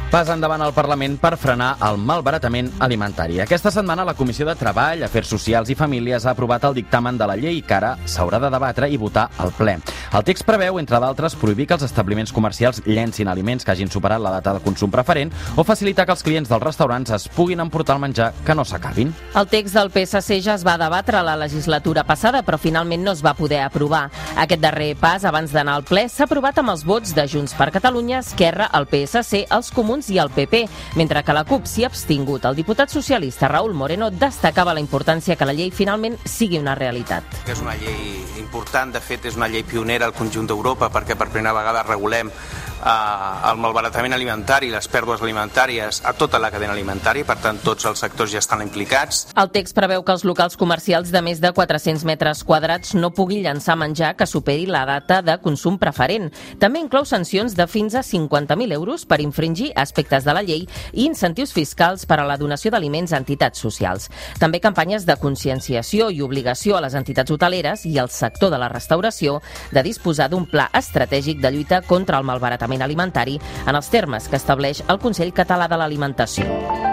Pas 0.09 0.25
endavant 0.33 0.63
al 0.65 0.71
Parlament 0.73 1.19
per 1.21 1.35
frenar 1.37 1.75
el 1.85 1.99
malbaratament 2.01 2.71
alimentari. 2.81 3.35
Aquesta 3.43 3.69
setmana 3.69 4.01
la 4.07 4.15
Comissió 4.17 4.47
de 4.47 4.55
Treball, 4.57 5.03
Afers 5.05 5.29
Socials 5.29 5.69
i 5.69 5.75
Famílies 5.77 6.23
ha 6.25 6.31
aprovat 6.31 6.63
el 6.65 6.73
dictamen 6.73 7.13
de 7.19 7.27
la 7.29 7.35
llei 7.37 7.59
que 7.61 7.75
ara 7.77 7.91
s'haurà 8.09 8.39
de 8.41 8.49
debatre 8.49 8.89
i 8.89 8.97
votar 8.97 9.27
al 9.37 9.53
ple. 9.53 9.75
El 10.09 10.25
text 10.25 10.47
preveu, 10.47 10.79
entre 10.81 10.97
d'altres, 10.97 11.35
prohibir 11.37 11.67
que 11.69 11.77
els 11.77 11.85
establiments 11.85 12.33
comercials 12.33 12.81
llencin 12.87 13.29
aliments 13.29 13.61
que 13.61 13.69
hagin 13.75 13.91
superat 13.93 14.17
la 14.17 14.31
data 14.33 14.55
de 14.55 14.63
consum 14.65 14.89
preferent 14.89 15.29
o 15.55 15.63
facilitar 15.63 16.07
que 16.09 16.15
els 16.17 16.25
clients 16.25 16.49
dels 16.49 16.65
restaurants 16.65 17.13
es 17.13 17.29
puguin 17.29 17.61
emportar 17.61 17.99
el 17.99 18.01
menjar 18.07 18.31
que 18.47 18.57
no 18.57 18.65
s'acabin. 18.65 19.13
El 19.37 19.45
text 19.53 19.77
del 19.77 19.93
PSC 19.93 20.39
ja 20.41 20.57
es 20.57 20.65
va 20.65 20.79
debatre 20.81 21.21
a 21.21 21.23
la 21.23 21.37
legislatura 21.37 22.01
passada, 22.03 22.41
però 22.41 22.57
finalment 22.57 23.05
no 23.05 23.13
es 23.13 23.21
va 23.21 23.35
poder 23.37 23.61
aprovar. 23.61 24.07
Aquest 24.41 24.65
darrer 24.65 24.95
pas, 24.97 25.21
abans 25.21 25.53
d'anar 25.53 25.77
al 25.77 25.85
ple, 25.85 26.07
s'ha 26.09 26.25
aprovat 26.25 26.57
amb 26.57 26.73
els 26.73 26.81
vots 26.81 27.13
de 27.13 27.29
Junts 27.29 27.53
per 27.53 27.69
Catalunya, 27.77 28.25
Esquerra, 28.25 28.71
el 28.73 28.89
PSC, 28.89 29.45
els 29.53 29.69
Comuns 29.69 29.98
i 30.07 30.19
el 30.23 30.31
PP, 30.31 30.63
mentre 30.95 31.23
que 31.27 31.35
la 31.35 31.43
CUP 31.43 31.67
s'hi 31.67 31.83
ha 31.83 31.91
abstingut. 31.91 32.47
El 32.47 32.55
diputat 32.55 32.89
socialista 32.89 33.51
Raúl 33.51 33.75
Moreno 33.75 34.07
destacava 34.09 34.73
la 34.73 34.79
importància 34.79 35.35
que 35.35 35.47
la 35.49 35.57
llei 35.57 35.73
finalment 35.75 36.15
sigui 36.23 36.61
una 36.63 36.77
realitat. 36.79 37.43
És 37.51 37.59
una 37.59 37.75
llei 37.75 38.23
important, 38.39 38.95
de 38.95 39.03
fet 39.03 39.27
és 39.27 39.35
una 39.35 39.51
llei 39.51 39.65
pionera 39.67 40.07
al 40.07 40.15
conjunt 40.15 40.47
d'Europa 40.47 40.87
perquè 40.93 41.19
per 41.19 41.27
primera 41.33 41.57
vegada 41.57 41.83
regulem 41.83 42.31
el 42.79 43.59
malbaratament 43.59 44.13
alimentari, 44.15 44.69
les 44.71 44.87
pèrdues 44.87 45.21
alimentàries 45.21 46.01
a 46.07 46.13
tota 46.17 46.39
la 46.39 46.51
cadena 46.51 46.73
alimentària, 46.73 47.25
per 47.27 47.37
tant 47.43 47.59
tots 47.63 47.87
els 47.89 47.99
sectors 47.99 48.31
ja 48.31 48.39
estan 48.39 48.63
implicats. 48.63 49.25
El 49.39 49.51
text 49.51 49.75
preveu 49.75 50.03
que 50.05 50.15
els 50.15 50.23
locals 50.23 50.55
comercials 50.59 51.11
de 51.11 51.21
més 51.25 51.41
de 51.43 51.51
400 51.55 52.05
metres 52.07 52.43
quadrats 52.47 52.95
no 52.95 53.11
puguin 53.11 53.43
llançar 53.43 53.75
menjar 53.79 54.13
que 54.15 54.27
superi 54.29 54.65
la 54.69 54.85
data 54.87 55.21
de 55.25 55.35
consum 55.43 55.79
preferent. 55.81 56.29
També 56.59 56.79
inclou 56.79 57.05
sancions 57.05 57.55
de 57.57 57.67
fins 57.67 57.95
a 57.95 58.03
50.000 58.05 58.77
euros 58.77 59.05
per 59.05 59.19
infringir 59.21 59.71
aspectes 59.75 60.23
de 60.23 60.35
la 60.35 60.43
llei 60.45 60.65
i 60.93 61.05
incentius 61.05 61.53
fiscals 61.53 62.05
per 62.05 62.21
a 62.21 62.27
la 62.27 62.37
donació 62.39 62.71
d'aliments 62.71 63.13
a 63.13 63.19
entitats 63.19 63.59
socials. 63.59 64.09
També 64.39 64.63
campanyes 64.63 65.05
de 65.05 65.17
conscienciació 65.19 66.09
i 66.11 66.21
obligació 66.23 66.77
a 66.77 66.83
les 66.85 66.95
entitats 66.95 67.31
hoteleres 67.31 67.85
i 67.85 67.97
al 67.99 68.09
sector 68.09 68.53
de 68.53 68.61
la 68.61 68.71
restauració 68.71 69.39
de 69.71 69.83
disposar 69.83 70.29
d'un 70.29 70.47
pla 70.47 70.69
estratègic 70.73 71.41
de 71.43 71.51
lluita 71.51 71.81
contra 71.81 72.17
el 72.19 72.27
malbaratament 72.27 72.68
malbaratament 72.69 72.81
alimentari 72.85 73.39
en 73.65 73.75
els 73.75 73.89
termes 73.89 74.29
que 74.29 74.37
estableix 74.37 74.83
el 74.87 74.99
Consell 74.99 75.33
Català 75.33 75.67
de 75.67 75.77
l'Alimentació. 75.77 76.88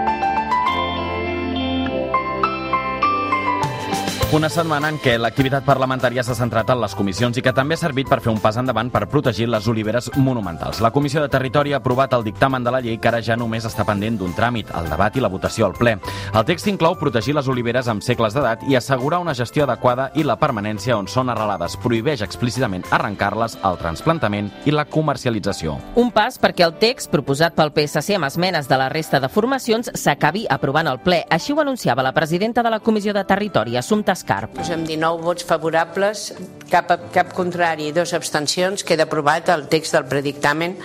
Una 4.33 4.49
setmana 4.51 4.89
en 4.91 4.97
què 4.99 5.13
l'activitat 5.15 5.63
parlamentària 5.63 6.19
s'ha 6.19 6.33
centrat 6.35 6.67
en 6.73 6.81
les 6.81 6.91
comissions 6.99 7.37
i 7.39 7.41
que 7.41 7.53
també 7.55 7.77
ha 7.77 7.79
servit 7.79 8.09
per 8.11 8.17
fer 8.19 8.27
un 8.27 8.41
pas 8.43 8.57
endavant 8.59 8.89
per 8.91 9.05
protegir 9.07 9.45
les 9.47 9.69
oliveres 9.71 10.09
monumentals. 10.17 10.81
La 10.83 10.89
Comissió 10.91 11.21
de 11.23 11.29
Territori 11.31 11.71
ha 11.71 11.77
aprovat 11.79 12.11
el 12.11 12.25
dictamen 12.25 12.65
de 12.65 12.73
la 12.75 12.81
llei 12.83 12.97
que 12.99 13.07
ara 13.07 13.21
ja 13.23 13.37
només 13.39 13.63
està 13.63 13.85
pendent 13.87 14.17
d'un 14.19 14.33
tràmit, 14.35 14.73
el 14.75 14.89
debat 14.91 15.15
i 15.15 15.23
la 15.23 15.29
votació 15.31 15.69
al 15.69 15.77
ple. 15.79 15.93
El 16.33 16.43
text 16.43 16.67
inclou 16.67 16.97
protegir 16.99 17.37
les 17.37 17.47
oliveres 17.47 17.87
amb 17.87 18.03
segles 18.03 18.35
d'edat 18.35 18.65
i 18.67 18.75
assegurar 18.75 19.21
una 19.23 19.33
gestió 19.33 19.63
adequada 19.63 20.09
i 20.13 20.27
la 20.27 20.35
permanència 20.35 20.99
on 20.99 21.07
són 21.07 21.31
arrelades. 21.31 21.77
Prohibeix 21.79 22.21
explícitament 22.21 22.83
arrencar-les, 22.91 23.55
el 23.63 23.79
transplantament 23.79 24.51
i 24.65 24.75
la 24.75 24.85
comercialització. 24.91 25.77
Un 25.95 26.11
pas 26.11 26.35
perquè 26.35 26.67
el 26.67 26.75
text 26.83 27.13
proposat 27.15 27.55
pel 27.55 27.71
PSC 27.71 28.19
amb 28.19 28.27
esmenes 28.27 28.67
de 28.67 28.83
la 28.83 28.91
resta 28.91 29.23
de 29.23 29.31
formacions 29.31 29.87
s'acabi 29.95 30.43
aprovant 30.51 30.91
al 30.91 30.99
ple. 30.99 31.23
Així 31.31 31.55
ho 31.55 31.63
anunciava 31.63 32.03
la 32.03 32.11
presidenta 32.11 32.61
de 32.61 32.75
la 32.75 32.83
Comissió 32.83 33.15
de 33.15 33.23
Territori, 33.23 33.79
Assumpta 33.79 34.16
Escarp. 34.17 34.57
Amb 34.65 34.89
19 34.89 35.25
vots 35.27 35.45
favorables, 35.47 36.31
cap, 36.71 36.91
cap 37.13 37.33
contrari 37.35 37.89
i 37.89 37.93
dues 37.95 38.13
abstencions, 38.13 38.83
queda 38.87 39.07
aprovat 39.07 39.49
el 39.53 39.67
text 39.71 39.95
del 39.95 40.07
predictamen 40.09 40.77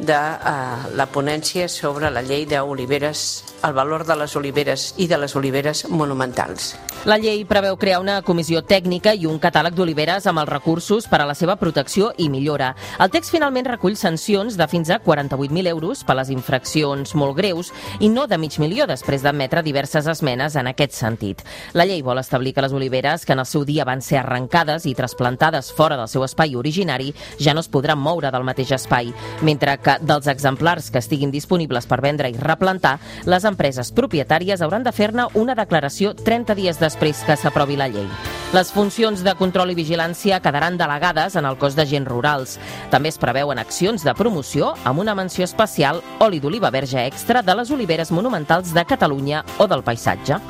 de 0.00 0.16
uh, 0.16 0.88
la 0.96 1.06
ponència 1.12 1.68
sobre 1.68 2.10
la 2.10 2.22
llei 2.24 2.46
d'oliveres, 2.48 3.44
el 3.64 3.74
valor 3.76 4.06
de 4.08 4.16
les 4.16 4.36
oliveres 4.36 4.94
i 4.96 5.06
de 5.10 5.18
les 5.20 5.36
oliveres 5.36 5.84
monumentals. 5.88 6.74
La 7.08 7.16
llei 7.20 7.46
preveu 7.48 7.78
crear 7.80 8.00
una 8.00 8.18
comissió 8.20 8.60
tècnica 8.64 9.12
i 9.16 9.26
un 9.28 9.38
catàleg 9.40 9.76
d'oliveres 9.76 10.26
amb 10.28 10.42
els 10.42 10.50
recursos 10.50 11.06
per 11.08 11.22
a 11.22 11.26
la 11.28 11.36
seva 11.36 11.56
protecció 11.56 12.10
i 12.20 12.28
millora. 12.32 12.74
El 13.00 13.12
text 13.12 13.32
finalment 13.32 13.68
recull 13.68 13.96
sancions 13.96 14.56
de 14.60 14.66
fins 14.68 14.90
a 14.92 15.00
48.000 15.00 15.68
euros 15.72 16.04
per 16.04 16.16
les 16.18 16.32
infraccions 16.32 17.14
molt 17.16 17.36
greus 17.38 17.72
i 18.00 18.10
no 18.12 18.26
de 18.28 18.36
mig 18.40 18.58
milió 18.60 18.88
després 18.88 19.24
d'admetre 19.24 19.64
diverses 19.64 20.08
esmenes 20.12 20.56
en 20.60 20.68
aquest 20.72 20.96
sentit. 20.96 21.44
La 21.72 21.88
llei 21.88 22.02
vol 22.04 22.20
establir 22.20 22.52
que 22.56 22.64
les 22.64 22.76
oliveres 22.76 23.24
que 23.24 23.32
en 23.36 23.44
el 23.44 23.48
seu 23.48 23.64
dia 23.64 23.88
van 23.88 24.04
ser 24.04 24.20
arrencades 24.20 24.84
i 24.84 24.94
trasplantades 24.96 25.29
fora 25.76 25.96
del 25.96 26.08
seu 26.08 26.24
espai 26.24 26.56
originari 26.56 27.14
ja 27.38 27.54
no 27.54 27.60
es 27.60 27.68
podran 27.68 27.98
moure 27.98 28.30
del 28.30 28.44
mateix 28.44 28.72
espai, 28.72 29.12
mentre 29.42 29.78
que 29.78 29.98
dels 30.00 30.26
exemplars 30.26 30.90
que 30.90 30.98
estiguin 30.98 31.30
disponibles 31.30 31.86
per 31.86 32.00
vendre 32.00 32.30
i 32.30 32.36
replantar, 32.36 32.98
les 33.26 33.44
empreses 33.44 33.92
propietàries 33.92 34.62
hauran 34.62 34.82
de 34.82 34.92
fer-ne 34.92 35.28
una 35.34 35.54
declaració 35.54 36.14
30 36.14 36.54
dies 36.54 36.80
després 36.80 37.22
que 37.24 37.36
s'aprovi 37.36 37.76
la 37.76 37.88
llei. 37.88 38.08
Les 38.52 38.72
funcions 38.72 39.22
de 39.22 39.34
control 39.38 39.70
i 39.70 39.76
vigilància 39.78 40.40
quedaran 40.42 40.76
delegades 40.76 41.36
en 41.36 41.46
el 41.46 41.56
cos 41.56 41.76
d'agents 41.78 42.08
rurals. 42.08 42.58
També 42.90 43.12
es 43.12 43.18
preveuen 43.18 43.58
accions 43.62 44.02
de 44.02 44.14
promoció 44.18 44.74
amb 44.84 44.98
una 44.98 45.14
menció 45.14 45.44
especial 45.44 46.02
oli 46.18 46.40
d'oliva 46.40 46.70
verge 46.74 47.06
extra 47.06 47.42
de 47.42 47.54
les 47.54 47.70
oliveres 47.70 48.10
monumentals 48.10 48.74
de 48.74 48.84
Catalunya 48.84 49.44
o 49.58 49.68
del 49.70 49.84
paisatge. 49.86 50.40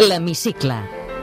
L'Hemicicle. 0.00 1.01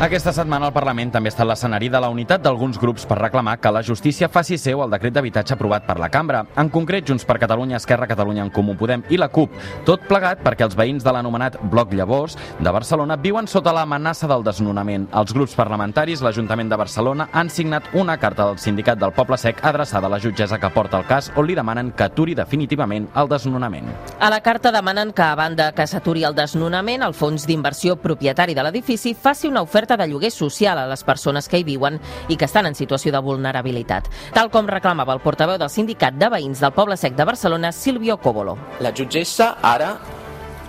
Aquesta 0.00 0.32
setmana 0.32 0.70
al 0.70 0.72
Parlament 0.72 1.10
també 1.12 1.28
està 1.28 1.44
l'escenari 1.44 1.90
de 1.92 1.98
la 2.00 2.08
unitat 2.08 2.40
d'alguns 2.40 2.78
grups 2.80 3.02
per 3.04 3.18
reclamar 3.18 3.58
que 3.60 3.68
la 3.68 3.82
justícia 3.84 4.30
faci 4.32 4.56
seu 4.56 4.80
el 4.80 4.94
decret 4.94 5.12
d'habitatge 5.12 5.52
aprovat 5.52 5.84
per 5.84 5.98
la 6.00 6.08
cambra. 6.08 6.38
En 6.56 6.70
concret, 6.72 7.04
Junts 7.04 7.26
per 7.28 7.36
Catalunya, 7.42 7.76
Esquerra 7.76 8.06
Catalunya 8.08 8.46
en 8.46 8.48
Comú 8.50 8.78
Podem 8.80 9.02
i 9.12 9.18
la 9.20 9.28
CUP. 9.28 9.52
Tot 9.84 10.06
plegat 10.08 10.40
perquè 10.40 10.64
els 10.64 10.76
veïns 10.78 11.04
de 11.04 11.12
l'anomenat 11.12 11.58
Bloc 11.68 11.92
Llavors 11.92 12.38
de 12.56 12.72
Barcelona 12.72 13.18
viuen 13.20 13.44
sota 13.44 13.74
l'amenaça 13.76 14.24
del 14.30 14.40
desnonament. 14.46 15.04
Els 15.12 15.34
grups 15.36 15.58
parlamentaris, 15.58 16.24
l'Ajuntament 16.24 16.72
de 16.72 16.80
Barcelona, 16.80 17.28
han 17.34 17.52
signat 17.52 17.92
una 17.92 18.16
carta 18.16 18.48
del 18.48 18.56
Sindicat 18.56 18.96
del 18.96 19.12
Poble 19.12 19.36
Sec 19.36 19.60
adreçada 19.60 20.08
a 20.08 20.14
la 20.14 20.22
jutgessa 20.24 20.56
que 20.58 20.72
porta 20.72 20.96
el 20.96 21.04
cas 21.04 21.28
on 21.36 21.44
li 21.44 21.58
demanen 21.60 21.92
que 21.92 22.08
aturi 22.08 22.38
definitivament 22.40 23.10
el 23.20 23.28
desnonament. 23.28 23.92
A 24.16 24.32
la 24.32 24.40
carta 24.40 24.72
demanen 24.72 25.12
que, 25.12 25.28
a 25.28 25.36
banda 25.36 25.68
que 25.76 25.84
s'aturi 25.84 26.24
el 26.24 26.40
desnonament, 26.40 27.04
el 27.04 27.12
fons 27.12 27.44
d'inversió 27.44 28.00
propietari 28.00 28.56
de 28.56 28.64
l'edifici 28.64 29.12
faci 29.12 29.52
una 29.52 29.60
oferta 29.60 29.89
oferta 29.90 29.96
de 29.96 30.08
lloguer 30.08 30.30
social 30.30 30.78
a 30.78 30.86
les 30.86 31.02
persones 31.04 31.48
que 31.48 31.58
hi 31.58 31.64
viuen 31.64 31.98
i 32.28 32.36
que 32.36 32.46
estan 32.46 32.66
en 32.66 32.74
situació 32.74 33.12
de 33.12 33.20
vulnerabilitat, 33.20 34.08
tal 34.32 34.50
com 34.50 34.68
reclamava 34.68 35.14
el 35.14 35.20
portaveu 35.20 35.58
del 35.58 35.70
sindicat 35.70 36.14
de 36.14 36.28
veïns 36.30 36.60
del 36.60 36.72
Poble 36.72 36.96
Sec 36.96 37.16
de 37.16 37.24
Barcelona, 37.24 37.72
Silvio 37.72 38.18
Cobolo. 38.18 38.56
La 38.80 38.92
jutgessa 38.92 39.56
ara 39.62 39.96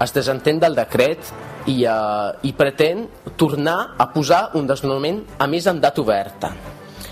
es 0.01 0.13
desentén 0.13 0.59
del 0.59 0.75
decret 0.75 1.31
i, 1.67 1.85
uh, 1.85 2.33
i 2.41 2.53
pretén 2.53 3.07
tornar 3.37 3.93
a 3.97 4.09
posar 4.09 4.51
un 4.57 4.65
desnonament 4.65 5.21
a 5.37 5.47
més 5.47 5.67
en 5.67 5.79
data 5.79 6.01
oberta. 6.01 6.51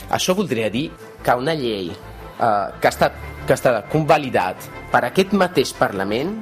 Això 0.10 0.34
voldria 0.34 0.70
dir 0.74 0.90
que 1.22 1.36
una 1.38 1.54
llei 1.54 1.92
uh, 1.92 2.74
que, 2.80 2.88
ha 2.88 2.94
estat, 2.94 3.14
que 3.46 3.54
ha 3.54 3.60
estat 3.60 3.92
convalidat 3.94 4.66
per 4.90 5.06
aquest 5.06 5.38
mateix 5.38 5.76
Parlament 5.78 6.40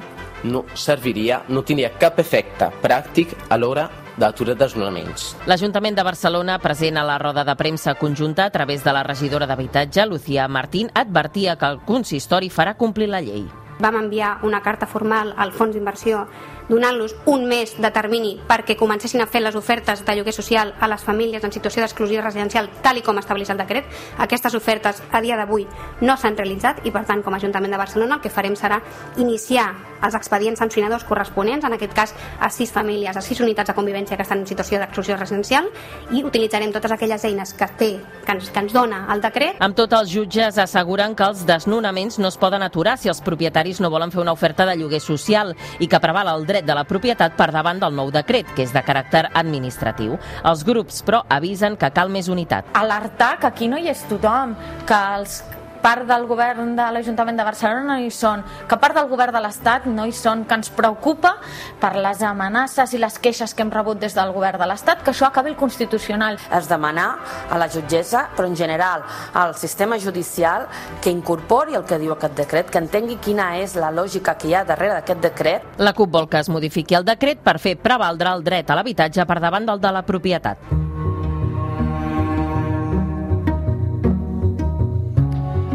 no 0.48 0.64
serviria, 0.72 1.42
no 1.50 1.64
tindria 1.66 1.90
cap 1.98 2.20
efecte 2.22 2.70
pràctic 2.80 3.34
a 3.50 3.58
l'hora 3.58 3.90
d'aturar 4.18 4.56
desnonaments. 4.58 5.30
L'Ajuntament 5.46 5.96
de 5.96 6.04
Barcelona, 6.06 6.58
present 6.58 6.98
a 6.98 7.06
la 7.06 7.18
roda 7.22 7.44
de 7.46 7.54
premsa 7.56 7.94
conjunta 7.94 8.44
a 8.44 8.50
través 8.50 8.84
de 8.84 8.92
la 8.92 9.04
regidora 9.06 9.46
d'Habitatge, 9.46 10.06
Lucía 10.06 10.48
Martín, 10.48 10.90
advertia 10.94 11.56
que 11.56 11.66
el 11.66 11.80
consistori 11.86 12.50
farà 12.50 12.76
complir 12.76 13.08
la 13.08 13.22
llei. 13.22 13.46
Vam 13.78 13.94
enviar 13.94 14.38
una 14.42 14.60
carta 14.60 14.88
formal 14.90 15.34
al 15.38 15.52
fons 15.54 15.76
d'inversió 15.76 16.26
donant-los 16.68 17.16
un 17.26 17.46
mes 17.48 17.74
de 17.80 17.90
termini 17.90 18.36
perquè 18.48 18.76
comencessin 18.76 19.22
a 19.24 19.26
fer 19.26 19.42
les 19.42 19.56
ofertes 19.56 20.04
de 20.04 20.16
lloguer 20.16 20.34
social 20.36 20.74
a 20.80 20.88
les 20.88 21.02
famílies 21.02 21.44
en 21.44 21.52
situació 21.52 21.82
d'exclusió 21.82 22.22
residencial 22.22 22.70
tal 22.82 23.00
i 23.00 23.02
com 23.02 23.18
estableix 23.18 23.50
el 23.50 23.60
decret. 23.60 23.86
Aquestes 24.18 24.54
ofertes 24.54 25.02
a 25.12 25.20
dia 25.24 25.36
d'avui 25.36 25.66
no 26.00 26.16
s'han 26.16 26.36
realitzat 26.36 26.84
i 26.86 26.92
per 26.94 27.06
tant 27.08 27.22
com 27.24 27.34
a 27.34 27.38
Ajuntament 27.38 27.72
de 27.72 27.80
Barcelona 27.80 28.18
el 28.18 28.24
que 28.24 28.32
farem 28.32 28.56
serà 28.58 28.80
iniciar 29.16 29.70
els 30.02 30.14
expedients 30.14 30.58
sancionadors 30.58 31.04
corresponents, 31.04 31.64
en 31.64 31.74
aquest 31.74 31.94
cas 31.94 32.14
a 32.40 32.50
sis 32.50 32.70
famílies, 32.72 33.16
a 33.16 33.22
sis 33.22 33.40
unitats 33.40 33.70
de 33.70 33.74
convivència 33.74 34.16
que 34.16 34.22
estan 34.22 34.42
en 34.42 34.46
situació 34.46 34.78
d'exclusió 34.78 35.16
residencial 35.18 35.68
i 36.14 36.22
utilitzarem 36.24 36.72
totes 36.74 36.94
aquelles 36.94 37.24
eines 37.24 37.54
que 37.54 37.68
té, 37.78 37.90
que 38.24 38.36
ens, 38.36 38.50
que 38.50 38.62
ens 38.62 38.74
dona 38.74 39.04
el 39.12 39.22
decret. 39.24 39.58
Amb 39.64 39.76
tot, 39.78 39.92
els 39.98 40.12
jutges 40.12 40.58
asseguren 40.58 41.16
que 41.18 41.26
els 41.26 41.44
desnonaments 41.48 42.18
no 42.22 42.30
es 42.30 42.38
poden 42.38 42.62
aturar 42.62 42.96
si 42.98 43.10
els 43.10 43.22
propietaris 43.24 43.80
no 43.82 43.90
volen 43.90 44.12
fer 44.14 44.22
una 44.22 44.34
oferta 44.36 44.66
de 44.68 44.76
lloguer 44.78 45.00
social 45.02 45.54
i 45.78 45.88
que 45.88 46.02
preval 46.02 46.30
el 46.34 46.46
dret 46.58 46.66
de 46.66 46.74
la 46.74 46.84
propietat 46.84 47.36
per 47.38 47.50
davant 47.54 47.78
del 47.78 47.94
nou 47.94 48.10
decret, 48.10 48.48
que 48.54 48.64
és 48.66 48.72
de 48.74 48.82
caràcter 48.82 49.28
administratiu. 49.34 50.18
Els 50.44 50.64
grups, 50.66 51.02
però, 51.06 51.22
avisen 51.28 51.76
que 51.78 51.90
cal 51.94 52.10
més 52.10 52.28
unitat. 52.28 52.72
Alertar 52.74 53.38
que 53.38 53.46
aquí 53.46 53.68
no 53.68 53.78
hi 53.78 53.88
és 53.88 54.02
tothom, 54.08 54.56
que 54.86 54.98
els 55.18 55.42
part 55.82 56.06
del 56.08 56.26
govern 56.28 56.74
de 56.76 56.86
l'Ajuntament 56.94 57.38
de 57.38 57.46
Barcelona 57.46 57.84
no 57.86 57.96
hi 58.02 58.10
són, 58.14 58.42
que 58.68 58.78
part 58.80 58.96
del 58.98 59.08
govern 59.10 59.34
de 59.34 59.42
l'Estat 59.44 59.86
no 59.90 60.06
hi 60.06 60.14
són, 60.16 60.44
que 60.48 60.58
ens 60.58 60.70
preocupa 60.74 61.34
per 61.80 61.94
les 61.96 62.22
amenaces 62.26 62.94
i 62.94 63.00
les 63.02 63.18
queixes 63.22 63.54
que 63.54 63.64
hem 63.64 63.72
rebut 63.74 64.00
des 64.00 64.16
del 64.16 64.32
govern 64.36 64.60
de 64.60 64.68
l'Estat, 64.70 65.02
que 65.04 65.12
això 65.12 65.28
acabi 65.28 65.52
el 65.52 65.56
Constitucional. 65.60 66.38
Es 66.54 66.68
demanar 66.68 67.08
a 67.50 67.58
la 67.58 67.68
jutgessa, 67.68 68.28
però 68.36 68.48
en 68.48 68.56
general 68.56 69.04
al 69.34 69.54
sistema 69.54 69.98
judicial, 69.98 70.66
que 71.02 71.10
incorpori 71.10 71.78
el 71.78 71.84
que 71.84 71.98
diu 71.98 72.14
aquest 72.14 72.36
decret, 72.38 72.70
que 72.70 72.82
entengui 72.82 73.18
quina 73.22 73.54
és 73.62 73.76
la 73.76 73.92
lògica 73.94 74.36
que 74.38 74.48
hi 74.50 74.54
ha 74.54 74.64
darrere 74.68 74.98
d'aquest 74.98 75.24
decret. 75.24 75.72
La 75.78 75.94
CUP 75.94 76.12
vol 76.12 76.28
que 76.28 76.42
es 76.42 76.50
modifiqui 76.52 76.98
el 76.98 77.06
decret 77.08 77.42
per 77.44 77.58
fer 77.62 77.76
prevaldre 77.80 78.32
el 78.34 78.44
dret 78.44 78.70
a 78.70 78.78
l'habitatge 78.78 79.26
per 79.26 79.40
davant 79.40 79.66
del 79.68 79.80
de 79.80 79.94
la 79.94 80.04
propietat. 80.06 80.87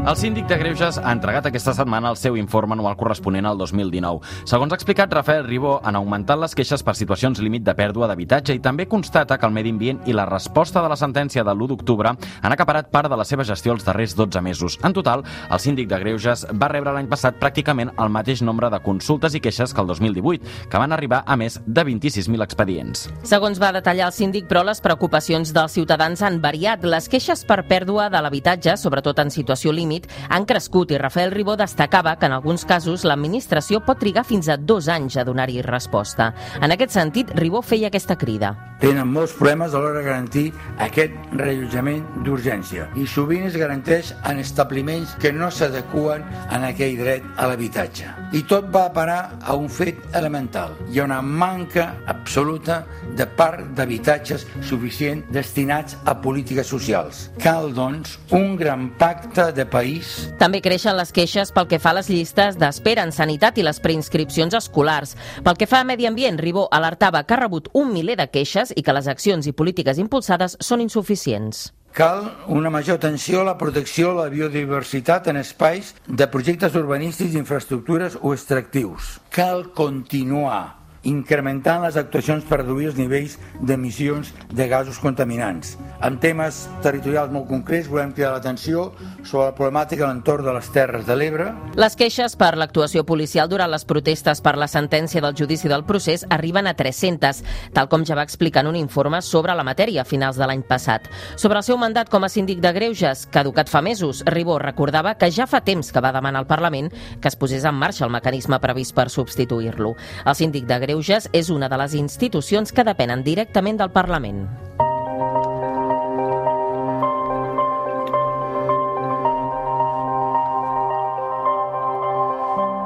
El 0.03 0.17
síndic 0.17 0.50
de 0.51 0.57
Greuges 0.60 0.98
ha 1.00 1.13
entregat 1.15 1.45
aquesta 1.48 1.72
setmana 1.72 2.10
el 2.12 2.17
seu 2.19 2.36
informe 2.36 2.75
anual 2.75 2.98
corresponent 3.00 3.45
al 3.48 3.55
2019. 3.55 4.19
Segons 4.43 4.74
ha 4.74 4.75
explicat 4.75 5.13
Rafael 5.15 5.45
Ribó, 5.45 5.77
han 5.79 5.95
augmentat 5.95 6.41
les 6.41 6.51
queixes 6.60 6.81
per 6.83 6.91
situacions 7.00 7.39
límit 7.39 7.63
de 7.63 7.72
pèrdua 7.72 8.10
d'habitatge 8.12 8.51
i 8.51 8.60
també 8.60 8.83
constata 8.91 9.38
que 9.39 9.48
el 9.48 9.53
medi 9.55 9.72
ambient 9.72 10.01
i 10.03 10.12
la 10.12 10.25
resposta 10.27 10.81
de 10.83 10.89
la 10.91 10.98
sentència 11.00 11.45
de 11.48 11.53
l'1 11.53 11.69
d'octubre 11.72 12.12
han 12.12 12.51
acaparat 12.51 12.89
part 12.91 13.07
de 13.07 13.15
la 13.15 13.24
seva 13.24 13.45
gestió 13.48 13.72
els 13.72 13.86
darrers 13.88 14.17
12 14.19 14.41
mesos. 14.43 14.77
En 14.83 14.91
total, 14.91 15.24
el 15.50 15.62
síndic 15.63 15.88
de 15.88 16.01
Greuges 16.03 16.43
va 16.51 16.67
rebre 16.67 16.91
l'any 16.91 17.07
passat 17.07 17.39
pràcticament 17.39 17.95
el 17.95 18.12
mateix 18.12 18.43
nombre 18.43 18.67
de 18.69 18.81
consultes 18.83 19.39
i 19.39 19.39
queixes 19.39 19.72
que 19.72 19.79
el 19.79 19.88
2018, 19.88 20.67
que 20.67 20.83
van 20.83 20.91
arribar 20.91 21.24
a 21.25 21.39
més 21.39 21.62
de 21.65 21.88
26.000 21.93 22.43
expedients. 22.43 23.07
Segons 23.24 23.55
va 23.55 23.72
detallar 23.72 24.12
el 24.12 24.17
síndic, 24.19 24.51
però 24.51 24.65
les 24.67 24.83
preocupacions 24.83 25.55
dels 25.55 25.79
ciutadans 25.79 26.27
han 26.27 26.41
variat. 26.43 26.83
Les 26.83 27.07
queixes 27.07 27.48
per 27.48 27.62
pèrdua 27.72 28.12
de 28.12 28.19
l'habitatge, 28.19 28.75
sobretot 28.75 29.24
en 29.24 29.31
situació 29.31 29.72
límit, 29.72 29.92
límit 29.93 30.09
han 30.29 30.45
crescut 30.45 30.91
i 30.91 30.97
Rafael 30.97 31.31
Ribó 31.31 31.55
destacava 31.55 32.17
que 32.17 32.25
en 32.25 32.33
alguns 32.33 32.65
casos 32.65 33.03
l'administració 33.05 33.83
pot 33.85 34.00
trigar 34.00 34.25
fins 34.25 34.50
a 34.50 34.57
dos 34.57 34.88
anys 34.88 35.17
a 35.17 35.23
donar-hi 35.23 35.62
resposta. 35.62 36.33
En 36.62 36.71
aquest 36.71 36.91
sentit, 36.91 37.31
Ribó 37.35 37.62
feia 37.62 37.88
aquesta 37.88 38.17
crida. 38.17 38.55
Tenen 38.83 39.07
molts 39.07 39.33
problemes 39.38 39.73
a 39.73 39.79
l'hora 39.79 40.01
de 40.01 40.03
garantir 40.03 40.51
aquest 40.83 41.13
rellotjament 41.31 42.03
d'urgència 42.25 42.89
i 43.00 43.05
sovint 43.07 43.45
es 43.47 43.55
garanteix 43.55 44.12
en 44.27 44.41
establiments 44.41 45.13
que 45.21 45.31
no 45.31 45.50
s'adequen 45.51 46.25
en 46.51 46.65
aquell 46.67 46.97
dret 47.00 47.23
a 47.38 47.47
l'habitatge. 47.47 48.09
I 48.33 48.43
tot 48.50 48.67
va 48.73 48.89
parar 48.91 49.38
a 49.39 49.55
un 49.55 49.69
fet 49.69 50.01
elemental. 50.17 50.73
Hi 50.91 51.00
ha 51.00 51.05
una 51.07 51.21
manca 51.21 51.93
absoluta 52.12 52.81
de 53.15 53.27
part 53.38 53.71
d'habitatges 53.77 54.47
suficient 54.65 55.23
destinats 55.31 55.95
a 56.03 56.17
polítiques 56.19 56.67
socials. 56.67 57.29
Cal, 57.39 57.71
doncs, 57.77 58.17
un 58.35 58.57
gran 58.59 58.89
pacte 59.00 59.51
de 59.55 59.65
país 59.65 59.82
país. 59.83 60.31
També 60.39 60.61
creixen 60.63 60.95
les 60.97 61.11
queixes 61.15 61.51
pel 61.53 61.67
que 61.67 61.79
fa 61.83 61.91
a 61.91 61.99
les 61.99 62.09
llistes 62.11 62.57
d'espera 62.59 63.03
en 63.03 63.13
sanitat 63.15 63.59
i 63.59 63.67
les 63.67 63.81
preinscripcions 63.83 64.55
escolars. 64.55 65.15
Pel 65.43 65.59
que 65.59 65.67
fa 65.67 65.83
a 65.83 65.87
medi 65.87 66.07
ambient, 66.07 66.39
Ribó 66.39 66.67
alertava 66.71 67.23
que 67.23 67.35
ha 67.35 67.43
rebut 67.43 67.69
un 67.73 67.93
miler 67.93 68.17
de 68.19 68.29
queixes 68.31 68.73
i 68.75 68.83
que 68.83 68.95
les 68.95 69.09
accions 69.11 69.47
i 69.47 69.55
polítiques 69.55 69.99
impulsades 69.99 70.57
són 70.59 70.83
insuficients. 70.83 71.71
Cal 71.93 72.31
una 72.49 72.71
major 72.73 72.97
atenció 72.97 73.41
a 73.41 73.47
la 73.51 73.57
protecció 73.59 74.09
de 74.09 74.23
la 74.23 74.29
biodiversitat 74.31 75.27
en 75.29 75.37
espais 75.37 75.93
de 76.07 76.25
projectes 76.25 76.73
urbanístics, 76.73 77.35
infraestructures 77.37 78.17
o 78.21 78.33
extractius. 78.33 79.19
Cal 79.29 79.67
continuar 79.77 80.82
incrementant 81.03 81.83
les 81.83 81.98
actuacions 82.00 82.45
per 82.48 82.62
reduir 82.62 82.88
els 82.89 82.98
nivells 82.98 83.36
d'emissions 83.62 84.31
de 84.55 84.67
gasos 84.72 85.00
contaminants. 85.03 85.75
En 86.03 86.17
temes 86.24 86.63
territorials 86.83 87.31
molt 87.31 87.50
concrets 87.50 87.89
volem 87.91 88.13
cridar 88.15 88.33
l'atenció 88.33 88.89
sobre 89.24 89.50
la 89.50 89.55
problemàtica 89.57 90.05
a 90.05 90.10
l'entorn 90.12 90.45
de 90.48 90.53
les 90.55 90.69
Terres 90.72 91.05
de 91.07 91.17
l'Ebre. 91.19 91.50
Les 91.79 91.98
queixes 92.00 92.38
per 92.39 92.53
l'actuació 92.60 93.03
policial 93.07 93.50
durant 93.51 93.72
les 93.72 93.86
protestes 93.86 94.41
per 94.43 94.55
la 94.60 94.69
sentència 94.72 95.22
del 95.24 95.36
judici 95.36 95.72
del 95.72 95.86
procés 95.88 96.25
arriben 96.29 96.67
a 96.67 96.75
300, 96.79 97.43
tal 97.75 97.89
com 97.91 98.05
ja 98.07 98.15
va 98.19 98.24
explicar 98.24 98.63
en 98.63 98.72
un 98.72 98.79
informe 98.79 99.22
sobre 99.22 99.55
la 99.55 99.67
matèria 99.67 100.03
a 100.03 100.07
finals 100.07 100.39
de 100.39 100.48
l'any 100.48 100.63
passat. 100.67 101.10
Sobre 101.36 101.60
el 101.60 101.67
seu 101.67 101.77
mandat 101.77 102.12
com 102.12 102.24
a 102.24 102.31
síndic 102.31 102.63
de 102.63 102.72
Greuges, 102.75 103.27
caducat 103.31 103.72
fa 103.72 103.83
mesos, 103.83 104.24
Ribó 104.27 104.57
recordava 104.60 105.15
que 105.19 105.31
ja 105.31 105.48
fa 105.48 105.63
temps 105.63 105.91
que 105.91 106.03
va 106.03 106.13
demanar 106.15 106.43
al 106.43 106.48
Parlament 106.48 106.91
que 107.19 107.27
es 107.27 107.36
posés 107.36 107.63
en 107.67 107.75
marxa 107.75 108.05
el 108.05 108.12
mecanisme 108.13 108.60
previst 108.63 108.95
per 108.95 109.10
substituir-lo. 109.10 109.95
El 110.25 110.36
síndic 110.36 110.67
de 110.67 110.79
Greuges 110.79 110.92
Greuges 110.93 111.25
és 111.33 111.47
una 111.50 111.65
de 111.71 111.77
les 111.81 111.95
institucions 111.97 112.69
que 112.69 112.85
depenen 112.85 113.23
directament 113.25 113.79
del 113.81 113.89
Parlament. 113.95 114.43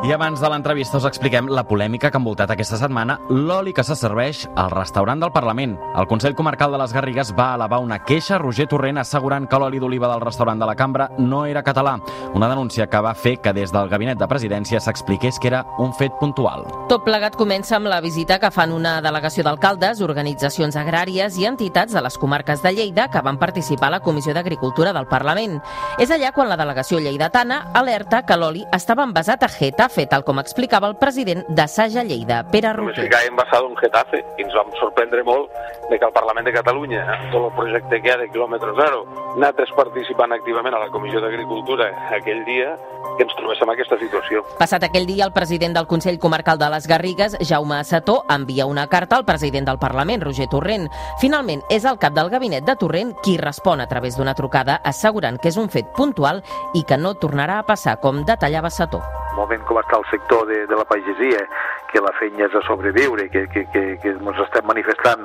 I 0.06 0.12
abans 0.14 0.38
de 0.40 0.46
l'entrevista 0.46 1.00
us 1.00 1.08
expliquem 1.10 1.48
la 1.50 1.64
polèmica 1.66 2.12
que 2.12 2.20
ha 2.20 2.22
envoltat 2.22 2.52
aquesta 2.54 2.78
setmana 2.78 3.16
l'oli 3.32 3.72
que 3.74 3.82
se 3.84 3.96
serveix 3.98 4.44
al 4.56 4.70
restaurant 4.70 5.18
del 5.20 5.32
Parlament. 5.34 5.74
El 5.98 6.06
Consell 6.06 6.36
Comarcal 6.38 6.72
de 6.72 6.78
les 6.78 6.94
Garrigues 6.94 7.32
va 7.34 7.56
elevar 7.56 7.80
una 7.82 7.98
queixa 8.06 8.36
a 8.36 8.38
Roger 8.38 8.68
Torrent 8.70 9.02
assegurant 9.02 9.48
que 9.50 9.58
l'oli 9.58 9.82
d'oliva 9.82 10.08
del 10.12 10.22
restaurant 10.22 10.62
de 10.62 10.68
la 10.70 10.76
Cambra 10.78 11.08
no 11.18 11.48
era 11.48 11.64
català. 11.66 11.96
Una 12.36 12.48
denúncia 12.48 12.86
que 12.86 13.02
va 13.02 13.16
fer 13.16 13.40
que 13.42 13.54
des 13.58 13.74
del 13.74 13.90
gabinet 13.90 14.20
de 14.20 14.28
presidència 14.30 14.80
s'expliqués 14.80 15.40
que 15.40 15.50
era 15.50 15.64
un 15.80 15.92
fet 15.98 16.14
puntual. 16.22 16.68
Tot 16.94 17.02
plegat 17.04 17.36
comença 17.36 17.80
amb 17.80 17.90
la 17.90 18.00
visita 18.00 18.38
que 18.38 18.54
fan 18.54 18.78
una 18.78 19.00
delegació 19.02 19.48
d'alcaldes, 19.50 20.04
organitzacions 20.06 20.78
agràries 20.78 21.42
i 21.42 21.50
entitats 21.50 21.98
de 21.98 22.06
les 22.06 22.20
comarques 22.22 22.62
de 22.62 22.76
Lleida 22.76 23.10
que 23.10 23.26
van 23.26 23.42
participar 23.42 23.90
a 23.90 23.98
la 23.98 24.04
Comissió 24.06 24.38
d'Agricultura 24.38 24.94
del 24.94 25.10
Parlament. 25.10 25.58
És 25.98 26.14
allà 26.14 26.32
quan 26.38 26.54
la 26.54 26.62
delegació 26.62 27.02
lleidatana 27.02 27.72
alerta 27.74 28.22
que 28.28 28.38
l'oli 28.38 28.64
estava 28.72 29.02
envasat 29.04 29.42
a 29.42 29.50
Getafe 29.50 29.87
Getafe, 29.88 30.04
tal 30.12 30.26
com 30.28 30.36
explicava 30.42 30.90
el 30.92 30.98
president 31.00 31.46
de 31.48 31.66
Saja 31.72 32.04
Lleida, 32.04 32.42
Pere 32.52 32.74
Roquer. 32.74 33.06
Música 33.06 33.24
envasado 33.24 33.70
en 33.70 33.78
Getafe 33.78 34.20
i 34.36 34.44
ens 34.44 34.56
vam 34.58 34.68
sorprendre 34.76 35.24
molt 35.24 35.48
de 35.88 35.96
que 35.96 36.04
el 36.04 36.12
Parlament 36.12 36.44
de 36.44 36.52
Catalunya, 36.52 37.06
tot 37.32 37.46
el 37.48 37.54
projecte 37.56 38.02
que 38.02 38.10
hi 38.10 38.12
ha 38.12 38.18
de 38.20 38.28
quilòmetre 38.34 38.74
zero, 38.76 39.06
nosaltres 39.38 39.72
participant 39.78 40.36
activament 40.36 40.76
a 40.76 40.82
la 40.82 40.90
Comissió 40.92 41.22
d'Agricultura 41.24 41.88
aquell 42.18 42.44
dia 42.44 42.74
que 43.16 43.24
ens 43.24 43.36
trobéssim 43.38 43.64
en 43.64 43.74
aquesta 43.78 43.96
situació. 44.02 44.44
Passat 44.60 44.84
aquell 44.84 45.08
dia, 45.08 45.24
el 45.24 45.32
president 45.32 45.78
del 45.78 45.88
Consell 45.88 46.20
Comarcal 46.20 46.60
de 46.60 46.68
les 46.74 46.88
Garrigues, 46.92 47.38
Jaume 47.40 47.80
Sató, 47.88 48.26
envia 48.30 48.68
una 48.68 48.88
carta 48.92 49.16
al 49.16 49.26
president 49.26 49.72
del 49.72 49.80
Parlament, 49.80 50.26
Roger 50.28 50.50
Torrent. 50.52 50.90
Finalment, 51.22 51.64
és 51.72 51.88
el 51.88 52.02
cap 52.02 52.12
del 52.18 52.34
gabinet 52.34 52.68
de 52.68 52.76
Torrent 52.76 53.16
qui 53.24 53.38
respon 53.40 53.80
a 53.80 53.88
través 53.88 54.20
d'una 54.20 54.36
trucada 54.36 54.82
assegurant 54.84 55.40
que 55.40 55.48
és 55.48 55.62
un 55.62 55.72
fet 55.72 55.88
puntual 55.96 56.44
i 56.76 56.84
que 56.84 57.00
no 57.00 57.16
tornarà 57.16 57.62
a 57.62 57.66
passar, 57.72 58.02
com 58.04 58.26
detallava 58.28 58.74
Sató 58.74 59.00
moment 59.38 59.64
com 59.70 59.77
està 59.84 60.00
el 60.00 60.08
sector 60.12 60.48
de, 60.50 60.66
de 60.68 60.76
la 60.76 60.86
pagesia, 60.88 61.46
que 61.92 62.02
la 62.04 62.14
feina 62.20 62.46
és 62.46 62.54
de 62.54 62.62
sobreviure, 62.68 63.30
que, 63.32 63.48
que, 63.54 63.64
que, 63.74 63.84
que 64.04 64.12
ens 64.14 64.42
estem 64.44 64.66
manifestant 64.68 65.24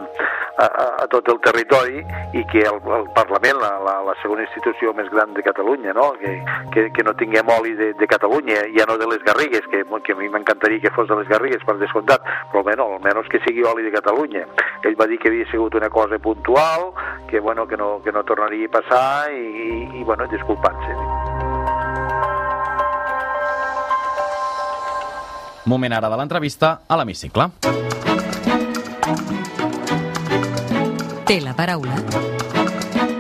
a, 0.56 0.66
a, 0.66 0.87
a 1.02 1.06
tot 1.11 1.28
el 1.32 1.40
territori 1.42 2.02
i 2.38 2.44
que 2.50 2.62
el, 2.68 2.78
el 2.97 3.09
Parlament, 3.16 3.59
la, 3.62 3.73
la, 3.82 3.97
la 4.06 4.14
segona 4.23 4.44
institució 4.47 4.92
més 4.97 5.11
gran 5.12 5.35
de 5.35 5.44
Catalunya, 5.44 5.94
no? 5.97 6.12
que, 6.21 6.37
que, 6.75 6.87
que 6.94 7.06
no 7.06 7.16
tinguem 7.18 7.50
oli 7.56 7.75
de, 7.78 7.92
de 7.99 8.09
Catalunya, 8.11 8.62
ja 8.76 8.87
no 8.88 8.99
de 9.00 9.09
les 9.11 9.25
Garrigues, 9.26 9.66
que, 9.73 9.82
que 9.82 10.16
a 10.16 10.21
mi 10.21 10.30
m'encantaria 10.32 10.82
que 10.82 10.94
fos 10.94 11.09
de 11.11 11.18
les 11.21 11.30
Garrigues 11.30 11.66
per 11.66 11.78
descomptat, 11.80 12.25
però 12.52 12.62
almenys, 12.62 12.87
almenys 12.87 13.30
que 13.32 13.42
sigui 13.47 13.66
oli 13.68 13.87
de 13.88 13.94
Catalunya. 13.94 14.47
Ell 14.87 14.99
va 14.99 15.09
dir 15.11 15.18
que 15.23 15.32
havia 15.32 15.49
sigut 15.50 15.75
una 15.78 15.90
cosa 15.90 16.18
puntual, 16.18 16.92
que, 17.30 17.40
bueno, 17.40 17.66
que, 17.66 17.76
no, 17.76 18.00
que 18.04 18.12
no 18.12 18.25
tornaria 18.28 18.71
a 18.71 18.76
passar 18.80 19.32
i, 19.35 19.88
i 19.99 20.04
bueno, 20.04 20.28
disculpant-se. 20.30 21.31
Moment 25.64 25.95
ara 25.95 26.11
de 26.11 26.19
l'entrevista 26.19 26.81
a 26.88 26.99
l'hemicicle. 26.99 27.50
Té 31.26 31.40
la 31.40 31.54
paraula 31.54 32.31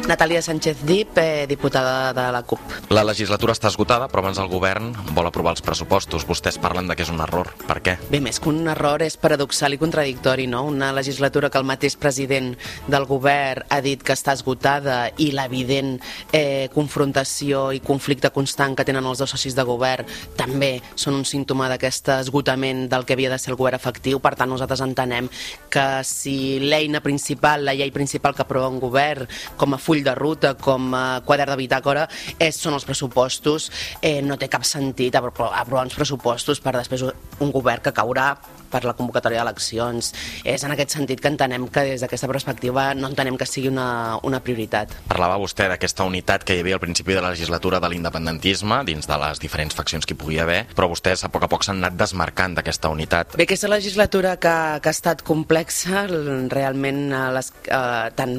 Natàlia 0.02 0.42
Sánchez 0.42 0.82
Dip, 0.82 1.16
eh, 1.16 1.46
diputada 1.46 2.12
de 2.12 2.32
la 2.32 2.42
CUP. 2.42 2.58
La 2.90 3.04
legislatura 3.04 3.52
està 3.54 3.68
esgotada, 3.70 4.08
però 4.10 4.18
abans 4.24 4.38
el 4.42 4.48
govern 4.50 4.90
vol 5.14 5.28
aprovar 5.28 5.52
els 5.54 5.62
pressupostos. 5.62 6.26
Vostès 6.26 6.58
parlen 6.58 6.88
de 6.88 6.96
que 6.96 7.04
és 7.04 7.10
un 7.10 7.20
error. 7.22 7.52
Per 7.68 7.78
què? 7.80 7.94
Bé, 8.10 8.20
més 8.20 8.40
que 8.40 8.48
un 8.50 8.66
error 8.66 9.02
és 9.02 9.16
paradoxal 9.16 9.74
i 9.74 9.78
contradictori, 9.78 10.48
no? 10.48 10.64
Una 10.66 10.92
legislatura 10.92 11.50
que 11.50 11.58
el 11.58 11.64
mateix 11.64 11.94
president 11.96 12.56
del 12.88 13.06
govern 13.06 13.62
ha 13.70 13.80
dit 13.80 14.02
que 14.02 14.12
està 14.12 14.34
esgotada 14.34 15.12
i 15.18 15.30
l'evident 15.30 16.00
eh, 16.32 16.68
confrontació 16.74 17.70
i 17.72 17.80
conflicte 17.80 18.32
constant 18.34 18.74
que 18.74 18.84
tenen 18.84 19.06
els 19.06 19.22
dos 19.22 19.30
socis 19.30 19.54
de 19.54 19.62
govern 19.62 20.10
també 20.36 20.80
són 20.96 21.14
un 21.14 21.24
símptoma 21.24 21.68
d'aquest 21.70 22.08
esgotament 22.18 22.88
del 22.90 23.06
que 23.06 23.14
havia 23.14 23.30
de 23.30 23.38
ser 23.38 23.52
el 23.54 23.60
govern 23.60 23.78
efectiu. 23.78 24.18
Per 24.18 24.34
tant, 24.34 24.50
nosaltres 24.50 24.82
entenem 24.82 25.30
que 25.70 25.86
si 26.02 26.58
l'eina 26.58 27.00
principal, 27.00 27.64
la 27.64 27.78
llei 27.78 27.94
principal 27.94 28.34
que 28.34 28.42
aprova 28.42 28.68
un 28.68 28.82
govern 28.82 29.30
com 29.56 29.74
a 29.74 29.78
full 29.78 29.91
full 29.92 30.02
de 30.02 30.14
ruta 30.16 30.54
com 30.56 30.94
a 30.96 31.20
quadern 31.26 31.52
de 31.52 31.58
bitàcora 31.60 32.06
és, 32.40 32.56
són 32.56 32.72
els 32.78 32.86
pressupostos. 32.88 33.68
Eh, 34.00 34.22
no 34.24 34.38
té 34.40 34.48
cap 34.48 34.64
sentit 34.64 35.18
aprovar 35.18 35.84
uns 35.84 35.98
pressupostos 35.98 36.62
per 36.64 36.72
després 36.78 37.04
un 37.04 37.52
govern 37.52 37.84
que 37.84 37.92
caurà 37.92 38.32
per 38.72 38.84
la 38.88 38.96
convocatòria 38.98 39.42
d'eleccions. 39.42 40.12
És 40.48 40.64
en 40.64 40.74
aquest 40.74 40.96
sentit 40.96 41.20
que 41.20 41.30
entenem 41.30 41.68
que 41.72 41.84
des 41.92 42.04
d'aquesta 42.04 42.30
perspectiva 42.30 42.90
no 42.98 43.10
entenem 43.12 43.36
que 43.38 43.48
sigui 43.48 43.70
una, 43.70 44.18
una 44.24 44.40
prioritat. 44.42 44.94
Parlava 45.10 45.38
vostè 45.40 45.68
d'aquesta 45.70 46.06
unitat 46.08 46.46
que 46.46 46.56
hi 46.56 46.64
havia 46.64 46.78
al 46.78 46.82
principi 46.82 47.16
de 47.16 47.22
la 47.24 47.32
legislatura 47.34 47.80
de 47.82 47.92
l'independentisme 47.92 48.82
dins 48.88 49.08
de 49.08 49.18
les 49.22 49.42
diferents 49.42 49.76
faccions 49.76 50.06
que 50.06 50.16
hi 50.16 50.20
podia 50.20 50.46
haver, 50.46 50.64
però 50.74 50.88
vostès 50.90 51.24
a 51.26 51.30
poc 51.32 51.46
a 51.46 51.50
poc 51.52 51.66
s'han 51.66 51.82
anat 51.82 51.98
desmarcant 52.00 52.56
d'aquesta 52.56 52.90
unitat. 52.92 53.36
Bé, 53.36 53.46
aquesta 53.46 53.70
legislatura 53.70 54.36
que, 54.40 54.54
que 54.82 54.90
ha 54.90 54.96
estat 54.96 55.22
complexa, 55.26 56.06
realment 56.52 57.02
les, 57.36 57.52
eh, 57.68 58.08
tant 58.16 58.34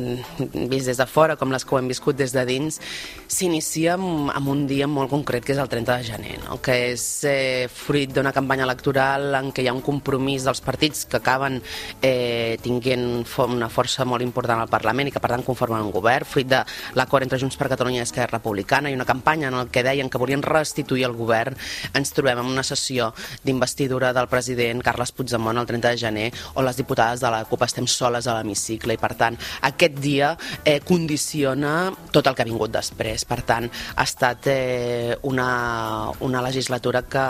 vist 0.71 0.89
des 0.89 0.99
de 0.99 1.07
fora 1.09 1.37
com 1.39 1.51
les 1.53 1.65
que 1.65 1.75
ho 1.75 1.79
hem 1.79 1.91
viscut 1.91 2.17
des 2.19 2.33
de 2.35 2.45
dins, 2.47 2.79
s'inicia 3.27 3.95
amb, 3.97 4.31
amb 4.33 4.51
un 4.53 4.65
dia 4.69 4.87
molt 4.87 5.11
concret, 5.13 5.45
que 5.45 5.55
és 5.55 5.61
el 5.61 5.69
30 5.71 5.97
de 5.97 6.07
gener, 6.07 6.37
no? 6.45 6.59
que 6.63 6.77
és 6.93 7.05
eh, 7.29 7.67
fruit 7.71 8.11
d'una 8.13 8.33
campanya 8.35 8.67
electoral 8.67 9.33
en 9.39 9.51
què 9.53 9.63
hi 9.63 9.69
ha 9.69 9.75
un 9.75 9.83
compromís 9.85 10.22
dels 10.23 10.61
partits 10.63 11.05
que 11.09 11.19
acaben 11.19 11.59
eh, 12.01 12.57
tinguent 12.63 13.25
una 13.43 13.69
força 13.69 14.05
molt 14.05 14.23
important 14.23 14.61
al 14.63 14.71
Parlament 14.71 15.09
i 15.09 15.13
que 15.13 15.21
per 15.23 15.31
tant 15.33 15.43
conformen 15.45 15.83
un 15.83 15.91
govern, 15.91 16.25
fruit 16.25 16.47
de 16.47 16.63
l'acord 16.95 17.25
entre 17.25 17.39
Junts 17.41 17.57
per 17.59 17.69
Catalunya 17.71 18.01
i 18.01 18.05
Esquerra 18.07 18.39
Republicana 18.39 18.89
i 18.89 18.97
una 18.97 19.05
campanya 19.05 19.49
en 19.49 19.59
el 19.59 19.69
que 19.69 19.83
deien 19.83 20.09
que 20.09 20.21
volien 20.21 20.43
restituir 20.43 21.05
el 21.05 21.17
govern, 21.17 21.57
ens 21.93 22.13
trobem 22.15 22.39
en 22.39 22.51
una 22.53 22.63
sessió 22.63 23.11
d'investidura 23.43 24.13
del 24.13 24.29
president 24.31 24.81
Carles 24.83 25.11
Puigdemont 25.11 25.59
el 25.59 25.69
30 25.69 25.93
de 25.93 26.01
gener 26.01 26.27
on 26.55 26.65
les 26.65 26.77
diputades 26.79 27.21
de 27.21 27.31
la 27.31 27.43
CUP 27.49 27.67
estem 27.67 27.87
soles 27.87 28.27
a 28.27 28.37
l'hemicicle 28.37 28.95
i 28.95 29.01
per 29.01 29.13
tant 29.19 29.37
aquest 29.61 29.99
dia 29.99 30.33
eh, 30.63 30.79
condiciona 30.85 31.93
tot 32.11 32.27
el 32.27 32.35
que 32.35 32.43
ha 32.43 32.49
vingut 32.49 32.73
després. 32.73 33.25
Per 33.27 33.41
tant, 33.47 33.69
ha 33.95 34.05
estat 34.05 34.47
eh, 34.51 35.17
una, 35.29 36.11
una 36.25 36.43
legislatura 36.45 37.03
que, 37.09 37.25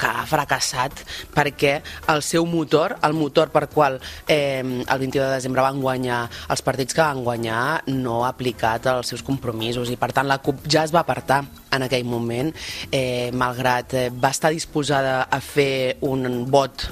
que 0.00 0.08
ha 0.08 0.26
fracassat 0.28 1.04
perquè 1.34 1.76
el 2.12 2.24
seu 2.26 2.46
motor, 2.48 2.96
el 3.06 3.16
motor 3.16 3.52
per 3.54 3.66
qual 3.72 4.00
eh, 4.26 4.60
el 4.60 4.98
22 5.04 5.26
de 5.26 5.32
desembre 5.36 5.64
van 5.66 5.80
guanyar 5.82 6.22
els 6.50 6.64
partits 6.64 6.96
que 6.96 7.04
van 7.04 7.24
guanyar, 7.24 7.62
no 7.92 8.24
ha 8.24 8.32
aplicat 8.34 8.88
els 8.94 9.12
seus 9.12 9.24
compromisos 9.26 9.90
i 9.92 9.98
per 10.00 10.12
tant 10.16 10.28
la 10.30 10.40
CUP 10.42 10.66
ja 10.70 10.86
es 10.86 10.94
va 10.94 11.04
apartar 11.04 11.44
en 11.70 11.84
aquell 11.86 12.04
moment, 12.04 12.50
eh, 12.90 13.30
malgrat 13.32 13.94
eh, 13.94 14.06
va 14.10 14.32
estar 14.34 14.50
disposada 14.50 15.22
a 15.30 15.40
fer 15.40 15.96
un 16.06 16.44
vot, 16.50 16.86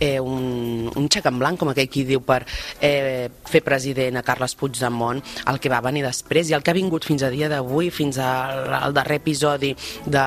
eh, 0.00 0.18
un, 0.20 0.90
un 0.94 1.08
xec 1.08 1.28
en 1.30 1.38
blanc, 1.38 1.58
com 1.60 1.70
aquell 1.70 1.88
qui 1.90 2.04
diu, 2.08 2.22
per 2.26 2.42
eh, 2.80 3.30
fer 3.46 3.62
president 3.64 4.18
a 4.18 4.24
Carles 4.26 4.56
Puigdemont, 4.58 5.22
el 5.50 5.60
que 5.62 5.72
va 5.72 5.82
venir 5.84 6.04
després 6.06 6.50
i 6.50 6.56
el 6.58 6.64
que 6.66 6.74
ha 6.74 6.76
vingut 6.78 7.06
fins 7.06 7.22
a 7.22 7.30
dia 7.30 7.48
d'avui, 7.52 7.92
fins 7.94 8.18
al, 8.18 8.72
al 8.74 8.96
darrer 8.96 9.20
episodi 9.22 9.74
de 10.06 10.26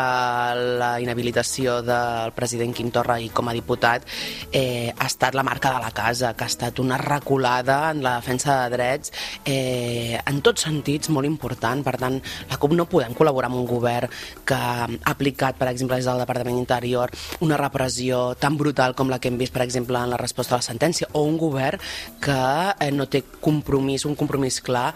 la 0.80 0.94
inhabilitació 1.04 1.82
del 2.28 2.34
el 2.34 2.36
president 2.36 2.76
Quim 2.76 2.92
Torra 2.92 3.18
i 3.22 3.30
com 3.34 3.48
a 3.48 3.56
diputat 3.56 4.06
eh, 4.52 4.92
ha 4.92 5.08
estat 5.08 5.36
la 5.36 5.46
marca 5.48 5.72
de 5.74 5.82
la 5.84 5.92
casa, 5.96 6.34
que 6.36 6.46
ha 6.46 6.52
estat 6.52 6.80
una 6.84 6.98
reculada 6.98 7.92
en 7.92 8.04
la 8.04 8.18
defensa 8.18 8.62
de 8.64 8.76
drets 8.76 9.14
eh, 9.46 10.20
en 10.20 10.42
tots 10.46 10.68
sentits 10.68 11.10
molt 11.14 11.28
important. 11.30 11.84
Per 11.86 11.96
tant, 12.00 12.20
la 12.50 12.60
CUP 12.60 12.76
no 12.76 12.88
podem 12.90 13.16
col·laborar 13.18 13.50
amb 13.52 13.62
un 13.62 13.68
govern 13.70 14.12
que 14.48 14.58
ha 14.58 14.88
aplicat, 15.12 15.58
per 15.58 15.70
exemple, 15.72 15.98
des 15.98 16.08
del 16.08 16.22
Departament 16.24 16.58
Interior 16.58 17.14
una 17.46 17.58
repressió 17.60 18.36
tan 18.40 18.58
brutal 18.58 18.96
com 18.98 19.12
la 19.12 19.20
que 19.20 19.32
hem 19.32 19.40
vist, 19.40 19.56
per 19.56 19.64
exemple, 19.66 20.00
en 20.00 20.12
la 20.12 20.20
resposta 20.20 20.56
a 20.56 20.62
la 20.62 20.68
sentència, 20.68 21.10
o 21.14 21.24
un 21.28 21.38
govern 21.40 21.82
que 22.24 22.38
eh, 22.84 22.92
no 22.92 23.08
té 23.08 23.24
compromís, 23.42 24.06
un 24.06 24.18
compromís 24.20 24.60
clar 24.66 24.90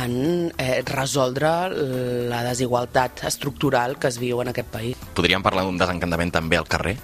en 0.00 0.50
eh, 0.56 0.80
resoldre 0.86 1.50
la 2.30 2.42
desigualtat 2.46 3.24
estructural 3.28 3.98
que 4.00 4.08
es 4.08 4.18
viu 4.20 4.40
en 4.42 4.52
aquest 4.52 4.70
país. 4.72 5.08
Podríem 5.16 5.42
parlar 5.44 5.66
d'un 5.66 5.78
desencantament 5.80 6.32
també 6.34 6.58
al 6.58 6.69
carrer? 6.70 6.96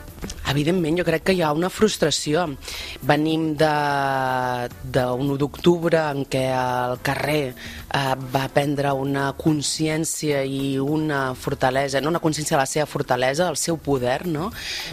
Evidentment, 0.47 0.95
jo 1.01 1.05
crec 1.07 1.25
que 1.27 1.35
hi 1.35 1.41
ha 1.43 1.51
una 1.51 1.71
frustració. 1.73 2.45
Venim 3.03 3.49
d'un 3.59 5.25
1 5.27 5.39
d'octubre 5.41 5.99
en 5.99 6.23
què 6.31 6.45
el 6.55 7.01
carrer 7.03 7.41
eh, 7.51 8.15
va 8.31 8.45
prendre 8.55 8.93
una 8.95 9.33
consciència 9.39 10.45
i 10.47 10.77
una 10.79 11.35
fortalesa, 11.35 12.01
no 12.01 12.13
una 12.13 12.23
consciència 12.23 12.55
de 12.55 12.61
la 12.61 12.69
seva 12.71 12.87
fortalesa, 12.87 13.49
el 13.51 13.59
seu 13.59 13.81
poder, 13.83 14.21
no? 14.31 14.53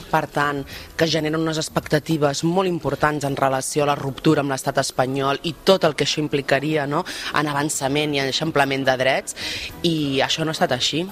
Per 0.10 0.24
tant, 0.34 0.64
que 0.98 1.08
generen 1.08 1.42
unes 1.42 1.62
expectatives 1.62 2.44
molt 2.44 2.72
importants 2.72 3.30
en 3.30 3.38
relació 3.38 3.86
a 3.86 3.92
la 3.92 3.98
ruptura 4.00 4.42
amb 4.42 4.56
l'estat 4.56 4.82
espanyol 4.82 5.42
i 5.46 5.54
tot 5.64 5.86
el 5.86 5.94
que 5.94 6.08
això 6.08 6.22
implicaria 6.24 6.88
no? 6.90 7.04
en 7.38 7.48
avançament 7.50 8.14
i 8.16 8.24
en 8.24 8.32
eixamplament 8.32 8.86
de 8.88 8.98
drets, 8.98 9.38
i 9.86 10.20
això 10.26 10.42
no 10.44 10.54
ha 10.54 10.58
estat 10.58 10.74
així. 10.74 11.06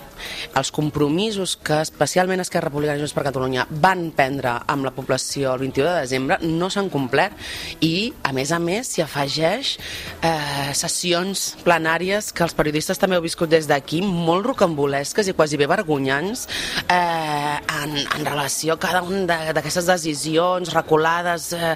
Els 0.58 0.74
compromisos 0.74 1.56
que 1.62 1.82
especialment 1.86 2.42
Esquerra 2.42 2.70
Republicana 2.72 2.98
i 2.98 3.06
Junts 3.06 3.14
per 3.14 3.28
Catalunya 3.30 3.68
van 3.70 4.10
prendre 4.16 4.31
amb 4.40 4.88
la 4.88 4.94
població 4.96 5.52
el 5.56 5.66
21 5.66 5.88
de 5.90 6.04
desembre 6.06 6.38
no 6.46 6.70
s'han 6.72 6.90
complert 6.94 7.36
i, 7.84 8.14
a 8.24 8.32
més 8.36 8.54
a 8.56 8.60
més, 8.64 8.94
s'hi 8.94 9.04
afegeix 9.04 9.74
eh, 10.24 10.72
sessions 10.78 11.58
plenàries 11.66 12.32
que 12.32 12.46
els 12.46 12.56
periodistes 12.58 13.02
també 13.02 13.18
heu 13.18 13.26
viscut 13.26 13.52
des 13.52 13.68
d'aquí, 13.68 14.02
molt 14.02 14.48
rocambolesques 14.48 15.28
i 15.28 15.36
quasi 15.38 15.60
bé 15.60 15.68
vergonyants 15.72 16.48
eh, 16.88 17.58
en, 17.84 17.96
en 17.98 18.26
relació 18.26 18.76
a 18.76 18.80
cada 18.82 19.02
una 19.02 19.52
d'aquestes 19.54 19.88
decisions 19.90 20.74
reculades, 20.74 21.52
eh, 21.54 21.76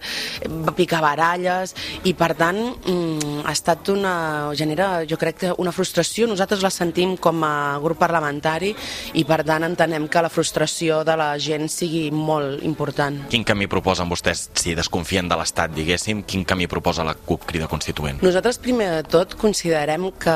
picabaralles 0.76 1.76
i 2.06 2.14
per 2.18 2.34
tant 2.38 2.60
mm, 2.60 3.44
ha 3.46 3.54
estat 3.54 3.90
una, 3.94 4.16
genera 4.58 5.04
jo 5.10 5.18
crec 5.22 5.42
que 5.44 5.54
una 5.62 5.74
frustració, 5.76 6.28
nosaltres 6.30 6.64
la 6.64 6.72
sentim 6.74 7.16
com 7.22 7.44
a 7.46 7.78
grup 7.84 8.00
parlamentari 8.02 8.74
i 9.16 9.26
per 9.28 9.42
tant 9.48 9.66
entenem 9.68 10.08
que 10.12 10.24
la 10.24 10.32
frustració 10.32 11.02
de 11.08 11.18
la 11.20 11.32
gent 11.42 11.68
sigui 11.72 12.08
molt 12.12 12.64
important. 12.66 13.24
Quin 13.32 13.46
camí 13.48 13.70
proposen 13.72 14.10
vostès, 14.12 14.48
si 14.60 14.76
desconfien 14.78 15.30
de 15.30 15.38
l'Estat, 15.40 15.74
diguéssim, 15.76 16.24
quin 16.28 16.46
camí 16.48 16.70
proposa 16.72 17.06
la 17.08 17.16
CUP 17.16 17.48
Crida 17.50 17.70
Constituent? 17.72 18.22
Nosaltres, 18.26 18.60
primer 18.62 18.90
de 18.98 19.04
tot, 19.10 19.36
considerem 19.40 20.10
que 20.22 20.36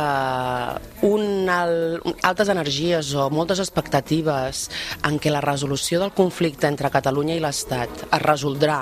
un 1.06 1.50
alt, 1.50 2.06
altes 2.26 2.50
energies 2.52 3.14
o 3.16 3.30
moltes 3.34 3.62
expectatives 3.64 4.68
en 5.08 5.20
què 5.22 5.32
la 5.32 5.42
resolució 5.44 5.59
del 5.60 6.12
conflicte 6.16 6.68
entre 6.68 6.90
Catalunya 6.90 7.36
i 7.36 7.42
l'Estat 7.42 8.06
es 8.08 8.22
resoldrà 8.22 8.80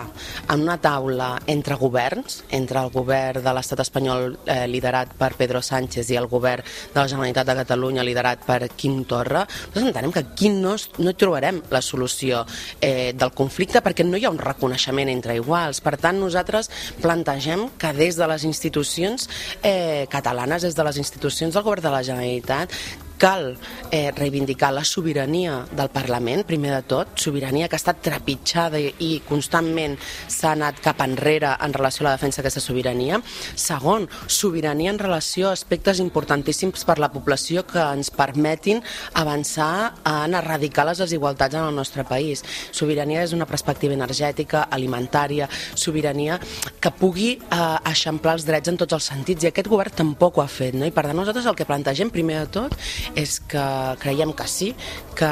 en 0.50 0.62
una 0.62 0.78
taula 0.78 1.40
entre 1.48 1.76
governs, 1.76 2.44
entre 2.52 2.80
el 2.80 2.92
govern 2.92 3.44
de 3.44 3.54
l'estat 3.54 3.82
espanyol 3.82 4.38
eh, 4.46 4.68
liderat 4.68 5.16
per 5.18 5.34
Pedro 5.40 5.62
Sánchez 5.62 6.12
i 6.12 6.18
el 6.20 6.28
govern 6.28 6.64
de 6.64 7.00
la 7.00 7.08
Generalitat 7.08 7.48
de 7.48 7.56
Catalunya 7.62 8.04
liderat 8.04 8.46
per 8.46 8.70
Quim 8.76 9.04
Torra, 9.06 9.46
nosaltres 9.48 9.88
entenem 9.88 10.12
que 10.12 10.20
aquí 10.20 10.50
no, 10.50 10.76
no 11.00 11.16
trobarem 11.16 11.62
la 11.72 11.82
solució 11.82 12.46
eh, 12.82 13.14
del 13.18 13.34
conflicte 13.34 13.82
perquè 13.82 14.06
no 14.06 14.18
hi 14.18 14.26
ha 14.26 14.34
un 14.34 14.42
reconeixement 14.42 15.10
entre 15.10 15.36
iguals. 15.40 15.82
Per 15.82 15.98
tant, 15.98 16.20
nosaltres 16.20 16.70
plantegem 17.02 17.70
que 17.80 17.94
des 17.98 18.18
de 18.20 18.28
les 18.30 18.46
institucions 18.48 19.30
eh, 19.64 20.06
catalanes, 20.10 20.64
des 20.64 20.76
de 20.76 20.88
les 20.88 20.98
institucions 20.98 21.54
del 21.54 21.66
govern 21.66 21.90
de 21.90 21.94
la 21.94 22.04
Generalitat, 22.04 22.74
cal 23.18 23.58
eh, 23.92 24.12
reivindicar 24.16 24.72
la 24.74 24.84
sobirania 24.84 25.66
del 25.72 25.90
Parlament, 25.90 26.46
primer 26.46 26.74
de 26.76 26.82
tot, 26.84 27.16
sobirania 27.20 27.68
que 27.68 27.76
ha 27.76 27.82
estat 27.82 28.02
trepitjada 28.06 28.80
i 28.80 29.22
constantment 29.28 29.98
s'ha 30.28 30.54
anat 30.54 30.80
cap 30.84 31.02
enrere 31.04 31.56
en 31.64 31.74
relació 31.74 32.06
a 32.06 32.10
la 32.10 32.16
defensa 32.16 32.42
d'aquesta 32.42 32.64
sobirania. 32.64 33.20
Segon, 33.56 34.08
sobirania 34.28 34.92
en 34.94 35.00
relació 35.00 35.50
a 35.50 35.56
aspectes 35.58 36.00
importantíssims 36.04 36.86
per 36.88 36.98
la 37.02 37.12
població 37.12 37.66
que 37.68 37.82
ens 37.82 38.12
permetin 38.14 38.84
avançar 39.14 39.96
en 40.06 40.38
erradicar 40.38 40.88
les 40.88 41.02
desigualtats 41.02 41.56
en 41.58 41.66
el 41.68 41.76
nostre 41.76 42.06
país. 42.06 42.44
Sobirania 42.72 43.24
és 43.26 43.34
una 43.34 43.50
perspectiva 43.50 43.96
energètica, 43.98 44.68
alimentària, 44.72 45.50
sobirania 45.76 46.40
que 46.82 46.92
pugui 46.92 47.32
eh, 47.38 47.90
eixamplar 47.90 48.38
els 48.38 48.46
drets 48.48 48.70
en 48.70 48.78
tots 48.78 48.98
els 48.98 49.10
sentits 49.12 49.44
i 49.44 49.52
aquest 49.52 49.70
govern 49.72 49.96
tampoc 49.96 50.38
ho 50.38 50.46
ha 50.46 50.50
fet. 50.52 50.76
No? 50.78 50.86
I 50.86 50.94
per 50.94 51.08
tant 51.08 51.18
nosaltres 51.18 51.48
el 51.50 51.58
que 51.58 51.68
plantegem 51.68 52.12
primer 52.14 52.42
de 52.44 52.52
tot 52.60 52.78
és 53.16 53.40
que 53.40 53.64
creiem 54.02 54.34
que 54.34 54.48
sí, 54.48 54.74
que, 55.18 55.32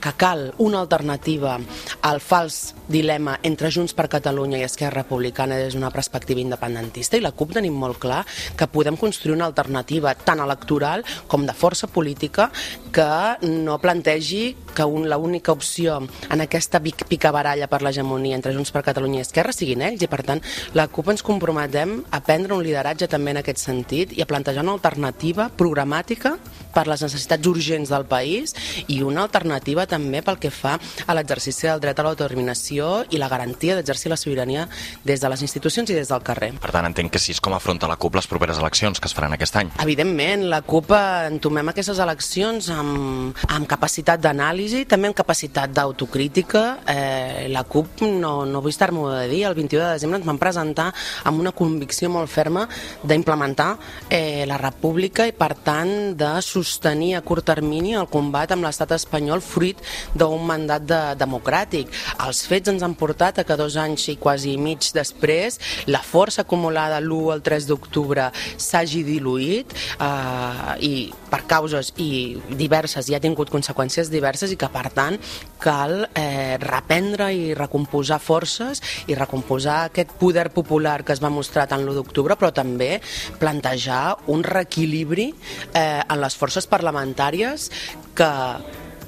que 0.00 0.12
cal 0.16 0.52
una 0.58 0.80
alternativa 0.80 1.58
al 2.02 2.20
fals 2.20 2.74
dilema 2.88 3.38
entre 3.42 3.70
Junts 3.74 3.94
per 3.94 4.08
Catalunya 4.08 4.60
i 4.60 4.66
Esquerra 4.66 5.02
Republicana 5.02 5.58
des 5.58 5.74
d'una 5.74 5.90
perspectiva 5.94 6.40
independentista 6.40 7.18
i 7.18 7.24
la 7.24 7.34
CUP 7.36 7.56
tenim 7.58 7.74
molt 7.76 7.98
clar 8.02 8.22
que 8.56 8.70
podem 8.70 8.96
construir 8.96 9.36
una 9.36 9.48
alternativa 9.50 10.14
tant 10.14 10.40
electoral 10.44 11.04
com 11.26 11.46
de 11.46 11.56
força 11.56 11.90
política 11.90 12.50
que 12.92 13.10
no 13.48 13.78
plantegi 13.82 14.54
que 14.78 14.86
un, 14.86 15.08
l'única 15.10 15.50
opció 15.52 15.98
en 16.30 16.44
aquesta 16.44 16.78
picabaralla 16.80 17.66
per 17.66 17.82
l'hegemonia 17.82 18.38
entre 18.38 18.54
Junts 18.54 18.70
per 18.74 18.84
Catalunya 18.86 19.22
i 19.22 19.26
Esquerra 19.26 19.54
siguin 19.56 19.82
ells 19.82 20.04
i 20.06 20.10
per 20.10 20.22
tant 20.26 20.42
la 20.78 20.86
CUP 20.92 21.10
ens 21.14 21.24
comprometem 21.26 21.96
a 22.14 22.22
prendre 22.22 22.54
un 22.54 22.62
lideratge 22.62 23.10
també 23.10 23.34
en 23.34 23.42
aquest 23.42 23.62
sentit 23.64 24.14
i 24.14 24.22
a 24.22 24.28
plantejar 24.30 24.62
una 24.62 24.76
alternativa 24.76 25.48
programàtica 25.58 26.36
per 26.74 26.86
les 26.86 27.02
necessitats 27.02 27.48
urgents 27.50 27.90
del 27.90 28.04
país 28.06 28.54
i 28.86 29.00
una 29.02 29.24
alternativa 29.26 29.86
també 29.90 30.22
pel 30.22 30.38
que 30.38 30.52
fa 30.54 30.76
a 30.78 31.16
l'exercici 31.16 31.66
del 31.66 31.82
dret 31.82 31.98
a 31.98 32.04
l'autodeterminació 32.06 33.08
i 33.10 33.18
la 33.18 33.30
garantia 33.32 33.74
d'exercir 33.74 34.12
la 34.12 34.20
sobirania 34.20 34.68
des 35.04 35.18
de 35.20 35.32
les 35.32 35.42
institucions 35.42 35.90
i 35.90 35.96
des 35.96 36.12
del 36.12 36.22
carrer. 36.22 36.52
Per 36.62 36.70
tant, 36.70 36.86
entenc 36.86 37.10
que 37.10 37.18
així 37.18 37.34
és 37.34 37.42
com 37.42 37.56
afronta 37.56 37.88
la 37.90 37.96
CUP 37.98 38.20
les 38.20 38.30
properes 38.30 38.60
eleccions 38.62 39.00
que 39.00 39.10
es 39.10 39.16
faran 39.16 39.34
aquest 39.34 39.56
any. 39.58 39.72
Evidentment, 39.82 40.46
la 40.52 40.62
CUP 40.62 40.92
entomem 40.94 41.72
aquestes 41.72 41.98
eleccions 42.04 42.70
amb, 42.70 43.34
amb 43.48 43.68
capacitat 43.70 44.20
d'anàlisi, 44.22 44.67
també 44.88 45.08
amb 45.08 45.16
capacitat 45.16 45.72
d'autocrítica. 45.74 46.62
Eh, 46.88 47.46
la 47.52 47.64
CUP, 47.64 48.02
no, 48.20 48.44
no 48.46 48.60
vull 48.64 48.72
estar-m'ho 48.72 49.06
de 49.10 49.26
dir, 49.30 49.42
el 49.48 49.54
21 49.56 49.82
de 49.84 49.92
desembre 49.96 50.18
ens 50.20 50.26
vam 50.28 50.40
presentar 50.40 50.88
amb 51.28 51.40
una 51.40 51.52
convicció 51.56 52.10
molt 52.12 52.30
ferma 52.30 52.66
d'implementar 53.02 53.70
eh, 54.10 54.44
la 54.48 54.58
república 54.60 55.26
i, 55.28 55.32
per 55.32 55.54
tant, 55.64 55.94
de 56.18 56.30
sostenir 56.44 57.14
a 57.16 57.22
curt 57.22 57.46
termini 57.48 57.94
el 57.96 58.10
combat 58.12 58.52
amb 58.52 58.66
l'estat 58.66 58.92
espanyol 58.96 59.40
fruit 59.44 59.80
d'un 60.14 60.44
mandat 60.46 60.84
de, 60.84 61.00
democràtic. 61.20 61.92
Els 62.26 62.42
fets 62.48 62.72
ens 62.72 62.84
han 62.84 62.96
portat 62.98 63.40
a 63.40 63.46
que 63.48 63.56
dos 63.56 63.78
anys 63.80 64.08
i 64.12 64.18
quasi 64.20 64.56
mig 64.60 64.90
després 64.94 65.58
la 65.88 66.02
força 66.04 66.44
acumulada 66.44 67.00
l'1 67.00 67.32
al 67.34 67.44
3 67.46 67.68
d'octubre 67.70 68.28
s'hagi 68.56 69.04
diluït 69.06 69.72
eh, 69.72 70.74
i 70.84 70.92
per 71.30 71.44
causes 71.48 71.92
i 71.96 72.38
diverses 72.58 73.08
i 73.08 73.16
ha 73.16 73.22
tingut 73.22 73.50
conseqüències 73.52 74.10
diverses 74.12 74.52
i 74.52 74.57
que 74.58 74.68
per 74.72 74.88
tant 74.94 75.18
cal 75.62 76.08
eh, 76.14 76.58
reprendre 76.62 77.30
i 77.34 77.54
recomposar 77.58 78.20
forces 78.22 78.82
i 79.06 79.16
recomposar 79.18 79.84
aquest 79.86 80.12
poder 80.20 80.48
popular 80.54 81.02
que 81.04 81.14
es 81.14 81.22
va 81.22 81.32
mostrar 81.34 81.68
tant 81.70 81.84
l'1 81.84 81.96
d'octubre 81.98 82.36
però 82.38 82.52
també 82.54 82.98
plantejar 83.38 84.18
un 84.34 84.44
reequilibri 84.44 85.30
eh, 85.72 86.02
en 86.02 86.20
les 86.20 86.36
forces 86.36 86.68
parlamentàries 86.70 87.70
que 88.18 88.30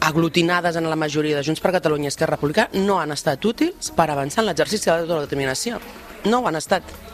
aglutinades 0.00 0.76
en 0.76 0.88
la 0.88 0.96
majoria 0.96 1.36
de 1.36 1.44
Junts 1.44 1.60
per 1.60 1.74
Catalunya 1.76 2.08
i 2.08 2.14
Esquerra 2.14 2.38
Republicana 2.38 2.86
no 2.86 2.98
han 3.02 3.12
estat 3.12 3.44
útils 3.44 3.92
per 3.94 4.08
avançar 4.08 4.42
en 4.42 4.50
l'exercici 4.50 4.88
de 4.88 4.96
l'autodeterminació. 4.96 5.78
No 6.24 6.40
ho 6.40 6.48
han 6.48 6.56
estat. 6.56 7.09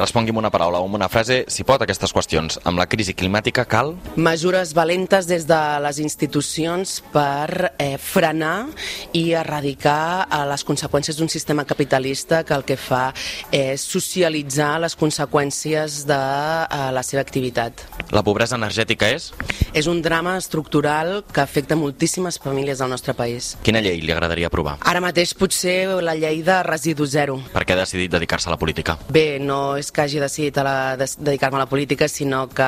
Respongui'm 0.00 0.38
una 0.40 0.48
paraula 0.48 0.78
o 0.80 0.84
una 0.88 1.10
frase, 1.12 1.44
si 1.52 1.60
pot, 1.68 1.82
aquestes 1.84 2.14
qüestions. 2.16 2.56
Amb 2.64 2.80
la 2.80 2.86
crisi 2.88 3.12
climàtica 3.12 3.66
cal... 3.68 3.92
Mesures 4.16 4.72
valentes 4.72 5.26
des 5.28 5.44
de 5.44 5.58
les 5.84 5.98
institucions 6.00 6.94
per 7.12 7.74
eh, 7.76 7.98
frenar 8.00 8.70
i 9.12 9.34
erradicar 9.36 10.24
eh, 10.24 10.40
les 10.48 10.64
conseqüències 10.64 11.20
d'un 11.20 11.28
sistema 11.28 11.66
capitalista 11.68 12.40
que 12.48 12.56
el 12.56 12.64
que 12.64 12.78
fa 12.80 13.10
és 13.52 13.84
socialitzar 13.84 14.78
les 14.80 14.96
conseqüències 14.96 16.06
de 16.08 16.16
eh, 16.16 16.88
la 16.96 17.04
seva 17.04 17.20
activitat. 17.20 17.84
La 18.10 18.24
pobresa 18.24 18.56
energètica 18.56 19.10
és? 19.12 19.30
És 19.76 19.86
un 19.86 20.00
drama 20.00 20.38
estructural 20.40 21.20
que 21.28 21.44
afecta 21.44 21.76
moltíssimes 21.76 22.40
famílies 22.40 22.80
del 22.80 22.88
nostre 22.90 23.12
país. 23.14 23.52
Quina 23.62 23.84
llei 23.84 24.00
li 24.00 24.16
agradaria 24.16 24.48
aprovar? 24.48 24.78
Ara 24.80 25.04
mateix 25.04 25.36
potser 25.36 26.00
la 26.00 26.16
llei 26.16 26.40
de 26.46 26.56
residu 26.64 27.04
zero. 27.04 27.36
Per 27.52 27.66
què 27.66 27.76
ha 27.76 27.82
decidit 27.82 28.16
dedicar-se 28.16 28.48
a 28.48 28.56
la 28.56 28.58
política? 28.58 28.96
Bé, 29.12 29.36
no 29.38 29.76
és 29.76 29.89
que 29.90 30.02
hagi 30.02 30.20
decidit 30.22 30.58
a 30.58 30.64
la, 30.66 30.74
de, 30.96 31.06
dedicar-me 31.18 31.58
a 31.58 31.64
la 31.64 31.68
política, 31.70 32.08
sinó 32.08 32.46
que 32.48 32.66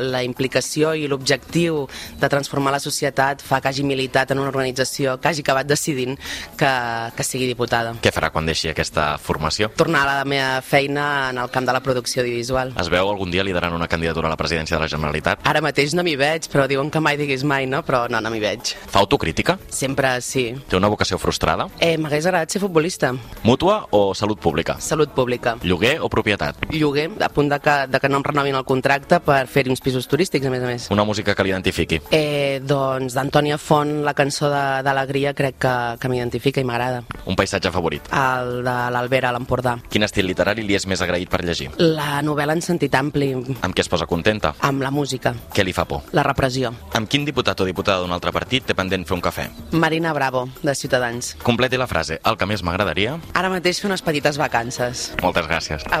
la 0.00 0.22
implicació 0.24 0.94
i 0.94 1.06
l'objectiu 1.10 1.84
de 2.20 2.28
transformar 2.32 2.72
la 2.74 2.80
societat 2.82 3.42
fa 3.44 3.60
que 3.60 3.68
hagi 3.70 3.84
militat 3.86 4.32
en 4.32 4.40
una 4.42 4.50
organització 4.52 5.18
que 5.20 5.28
hagi 5.28 5.44
acabat 5.44 5.68
decidint 5.68 6.18
que, 6.56 6.70
que 7.16 7.26
sigui 7.26 7.48
diputada. 7.50 7.94
Què 8.02 8.12
farà 8.14 8.30
quan 8.34 8.46
deixi 8.48 8.70
aquesta 8.70 9.14
formació? 9.18 9.70
Tornar 9.76 10.04
a 10.04 10.18
la 10.20 10.24
meva 10.28 10.60
feina 10.62 11.30
en 11.30 11.38
el 11.42 11.50
camp 11.50 11.66
de 11.68 11.76
la 11.76 11.82
producció 11.84 12.22
audiovisual. 12.22 12.74
Es 12.80 12.90
veu 12.92 13.08
algun 13.10 13.30
dia 13.34 13.44
liderant 13.44 13.74
una 13.76 13.88
candidatura 13.88 14.28
a 14.28 14.34
la 14.34 14.40
presidència 14.40 14.76
de 14.78 14.82
la 14.84 14.88
Generalitat? 14.90 15.44
Ara 15.48 15.62
mateix 15.64 15.94
no 15.94 16.04
m'hi 16.06 16.16
veig, 16.20 16.48
però 16.52 16.66
diuen 16.70 16.90
que 16.90 17.00
mai 17.04 17.18
diguis 17.20 17.44
mai, 17.44 17.66
no? 17.70 17.82
Però 17.86 18.04
no, 18.10 18.20
no 18.20 18.32
m'hi 18.32 18.42
veig. 18.42 18.74
Fa 18.90 19.02
autocrítica? 19.04 19.58
Sempre 19.68 20.14
sí. 20.24 20.46
Té 20.68 20.76
una 20.78 20.88
vocació 20.92 21.18
frustrada? 21.18 21.68
Eh, 21.80 21.96
M'hagués 21.98 22.26
agradat 22.26 22.54
ser 22.54 22.62
futbolista. 22.62 23.12
Mútua 23.44 23.84
o 23.90 24.14
salut 24.14 24.40
pública? 24.40 24.78
Salut 24.80 25.10
pública. 25.14 25.56
Lloguer 25.62 25.98
o 26.00 26.08
propietat? 26.12 26.53
Lloguer, 26.70 27.10
a 27.20 27.28
punt 27.28 27.48
de 27.52 27.58
que, 27.60 27.74
de 27.88 28.00
que 28.00 28.08
no 28.08 28.18
em 28.18 28.24
renovin 28.24 28.56
el 28.58 28.64
contracte 28.64 29.20
per 29.24 29.44
fer-hi 29.50 29.70
uns 29.70 29.82
pisos 29.84 30.08
turístics, 30.10 30.46
a 30.46 30.50
més 30.50 30.62
a 30.62 30.66
més. 30.70 30.88
Una 30.94 31.04
música 31.04 31.34
que 31.34 31.44
l'identifiqui? 31.46 32.00
Eh, 32.10 32.60
doncs 32.64 33.14
d'Antònia 33.14 33.58
Font, 33.58 34.02
la 34.04 34.14
cançó 34.14 34.50
d'Alegria, 34.50 35.34
crec 35.34 35.58
que, 35.62 35.74
que 36.00 36.10
m'identifica 36.10 36.60
i 36.62 36.66
m'agrada. 36.66 37.04
Un 37.26 37.36
paisatge 37.36 37.70
favorit? 37.74 38.08
El 38.14 38.62
de 38.64 38.76
l'Albera, 38.94 39.30
a 39.30 39.36
l'Empordà. 39.36 39.76
Quin 39.90 40.06
estil 40.06 40.26
literari 40.26 40.64
li 40.66 40.76
és 40.76 40.86
més 40.90 41.02
agraït 41.04 41.30
per 41.30 41.44
llegir? 41.44 41.70
La 41.78 42.22
novel·la 42.24 42.56
en 42.56 42.64
sentit 42.64 42.94
ampli. 42.98 43.32
Amb 43.34 43.74
què 43.74 43.84
es 43.84 43.90
posa 43.92 44.08
contenta? 44.10 44.54
Amb 44.64 44.82
la 44.82 44.90
música. 44.94 45.34
Què 45.54 45.64
li 45.64 45.72
fa 45.76 45.84
por? 45.88 46.02
La 46.16 46.24
repressió. 46.26 46.72
Amb 46.94 47.08
quin 47.10 47.24
diputat 47.28 47.60
o 47.60 47.68
diputada 47.68 48.02
d'un 48.02 48.12
altre 48.14 48.32
partit 48.34 48.66
té 48.66 48.74
pendent 48.76 49.06
fer 49.06 49.16
un 49.16 49.22
cafè? 49.24 49.48
Marina 49.72 50.12
Bravo, 50.16 50.46
de 50.62 50.74
Ciutadans. 50.74 51.34
Completi 51.42 51.78
la 51.80 51.86
frase. 51.90 52.20
El 52.24 52.38
que 52.40 52.48
més 52.50 52.62
m'agradaria? 52.66 53.18
Ara 53.34 53.50
mateix 53.52 53.80
fer 53.82 53.90
unes 53.90 54.02
petites 54.04 54.38
vacances. 54.40 55.10
Moltes 55.22 55.48
gràcies. 55.50 55.86
A 55.90 56.00